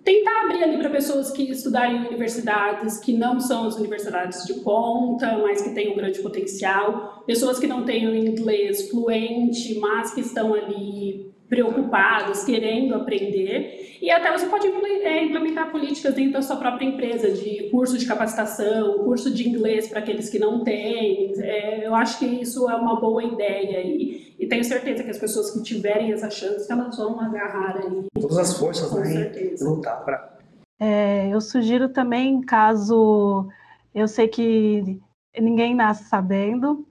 tentar 0.02 0.42
abrir 0.42 0.64
ali 0.64 0.78
para 0.78 0.90
pessoas 0.90 1.30
que 1.30 1.44
estudarem 1.44 1.96
em 1.96 2.06
universidades 2.06 2.98
que 2.98 3.12
não 3.12 3.38
são 3.38 3.68
as 3.68 3.76
universidades 3.76 4.44
de 4.44 4.54
ponta, 4.54 5.38
mas 5.38 5.62
que 5.62 5.70
têm 5.70 5.92
um 5.92 5.96
grande 5.96 6.20
potencial, 6.20 7.22
pessoas 7.24 7.60
que 7.60 7.68
não 7.68 7.84
tenham 7.84 8.12
inglês 8.14 8.90
fluente, 8.90 9.78
mas 9.78 10.12
que 10.12 10.22
estão 10.22 10.54
ali 10.54 11.31
preocupados, 11.52 12.44
querendo 12.44 12.94
aprender, 12.94 13.98
e 14.00 14.10
até 14.10 14.32
você 14.32 14.46
pode 14.46 14.66
é, 14.66 15.22
implementar 15.22 15.70
políticas 15.70 16.14
dentro 16.14 16.32
da 16.32 16.40
sua 16.40 16.56
própria 16.56 16.86
empresa, 16.86 17.30
de 17.30 17.68
curso 17.70 17.98
de 17.98 18.06
capacitação, 18.06 19.00
curso 19.04 19.30
de 19.30 19.46
inglês 19.46 19.86
para 19.86 19.98
aqueles 19.98 20.30
que 20.30 20.38
não 20.38 20.64
têm. 20.64 21.30
É, 21.42 21.86
eu 21.86 21.94
acho 21.94 22.18
que 22.18 22.24
isso 22.24 22.70
é 22.70 22.74
uma 22.74 22.98
boa 22.98 23.22
ideia 23.22 23.82
e, 23.84 24.34
e, 24.40 24.46
tenho 24.46 24.64
certeza 24.64 25.04
que 25.04 25.10
as 25.10 25.18
pessoas 25.18 25.50
que 25.50 25.62
tiverem 25.62 26.10
essa 26.10 26.30
chance, 26.30 26.72
elas 26.72 26.96
vão 26.96 27.20
agarrar 27.20 27.76
aí. 27.76 28.06
Todas 28.18 28.38
as 28.38 28.58
forças, 28.58 28.88
com 28.88 29.00
né? 29.00 29.30
Lutar 29.60 30.02
para. 30.06 30.38
É, 30.80 31.28
eu 31.28 31.40
sugiro 31.42 31.90
também, 31.90 32.40
caso 32.40 33.46
eu 33.94 34.08
sei 34.08 34.26
que 34.26 34.98
ninguém 35.38 35.74
nasce 35.74 36.04
sabendo, 36.04 36.86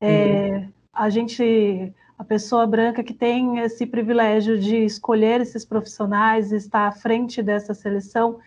é, 0.00 0.50
uhum. 0.50 0.68
a 0.92 1.10
gente 1.10 1.92
a 2.18 2.24
pessoa 2.24 2.66
branca 2.66 3.02
que 3.02 3.12
tem 3.12 3.58
esse 3.58 3.86
privilégio 3.86 4.58
de 4.58 4.76
escolher 4.84 5.40
esses 5.40 5.64
profissionais 5.64 6.52
e 6.52 6.56
estar 6.56 6.86
à 6.86 6.92
frente 6.92 7.42
dessa 7.42 7.74
seleção 7.74 8.38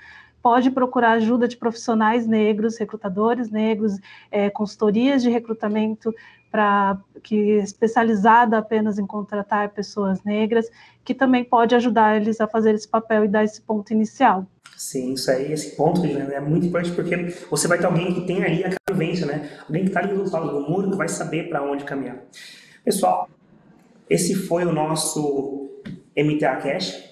pode 0.41 0.71
procurar 0.71 1.13
ajuda 1.13 1.47
de 1.47 1.57
profissionais 1.57 2.25
negros, 2.25 2.77
recrutadores 2.77 3.49
negros, 3.49 3.97
é, 4.31 4.49
consultorias 4.49 5.21
de 5.21 5.29
recrutamento 5.29 6.13
para 6.49 6.97
que 7.21 7.35
especializada 7.35 8.57
apenas 8.57 8.97
em 8.97 9.05
contratar 9.05 9.69
pessoas 9.69 10.23
negras, 10.23 10.69
que 11.03 11.13
também 11.13 11.43
pode 11.43 11.75
ajudar 11.75 12.15
eles 12.15 12.39
a 12.39 12.47
fazer 12.47 12.73
esse 12.73 12.87
papel 12.87 13.25
e 13.25 13.27
dar 13.27 13.43
esse 13.43 13.61
ponto 13.61 13.91
inicial. 13.91 14.45
Sim, 14.77 15.13
isso 15.13 15.29
aí, 15.29 15.51
esse 15.51 15.75
ponto 15.75 16.05
é 16.05 16.39
muito 16.39 16.67
importante 16.67 16.95
porque 16.95 17.33
você 17.49 17.67
vai 17.67 17.77
ter 17.77 17.85
alguém 17.85 18.13
que 18.13 18.21
tem 18.21 18.43
ali 18.43 18.63
a 18.63 18.69
vivência, 18.89 19.25
né? 19.25 19.49
Alguém 19.67 19.83
que 19.83 19.89
está 19.89 19.99
ali 19.99 20.13
do 20.13 20.31
lado 20.31 20.51
do 20.51 20.61
muro 20.61 20.91
que 20.91 20.97
vai 20.97 21.09
saber 21.09 21.49
para 21.49 21.63
onde 21.63 21.83
caminhar. 21.83 22.19
Pessoal, 22.85 23.27
esse 24.09 24.35
foi 24.35 24.65
o 24.65 24.71
nosso 24.71 25.81
MTA 26.15 26.55
Cash. 26.57 27.07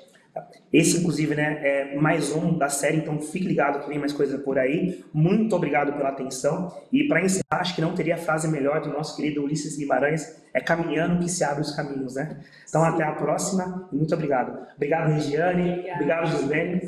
Esse, 0.71 0.97
inclusive, 0.97 1.35
né, 1.35 1.59
é 1.63 1.95
mais 1.95 2.33
um 2.33 2.57
da 2.57 2.67
série, 2.67 2.97
então 2.97 3.21
fique 3.21 3.47
ligado 3.47 3.81
que 3.81 3.87
vem 3.87 3.97
mais 3.97 4.11
coisa 4.11 4.37
por 4.37 4.59
aí. 4.59 5.05
Muito 5.13 5.55
obrigado 5.55 5.93
pela 5.93 6.09
atenção. 6.09 6.69
E 6.91 7.07
para 7.07 7.23
encerrar, 7.23 7.61
acho 7.61 7.73
que 7.73 7.81
não 7.81 7.95
teria 7.95 8.17
frase 8.17 8.47
melhor 8.49 8.81
do 8.81 8.89
nosso 8.89 9.15
querido 9.15 9.41
Ulisses 9.41 9.77
Guimarães: 9.77 10.43
é 10.53 10.59
caminhando 10.59 11.19
que 11.19 11.29
se 11.29 11.43
abre 11.45 11.61
os 11.61 11.73
caminhos, 11.73 12.15
né? 12.15 12.41
Então, 12.67 12.81
Sim. 12.81 12.89
até 12.89 13.03
a 13.03 13.13
próxima 13.13 13.87
e 13.91 13.95
muito 13.95 14.13
obrigado. 14.13 14.67
Obrigado, 14.75 15.13
Regiane. 15.13 15.89
Obrigado, 15.93 16.27
Gislene. 16.27 16.81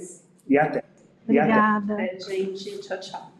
E 0.50 0.58
até. 0.58 0.84
Obrigada. 1.24 1.94
E 1.94 1.94
até. 1.94 2.16
É, 2.16 2.20
gente, 2.20 2.82
tchau, 2.82 3.00
tchau. 3.00 3.37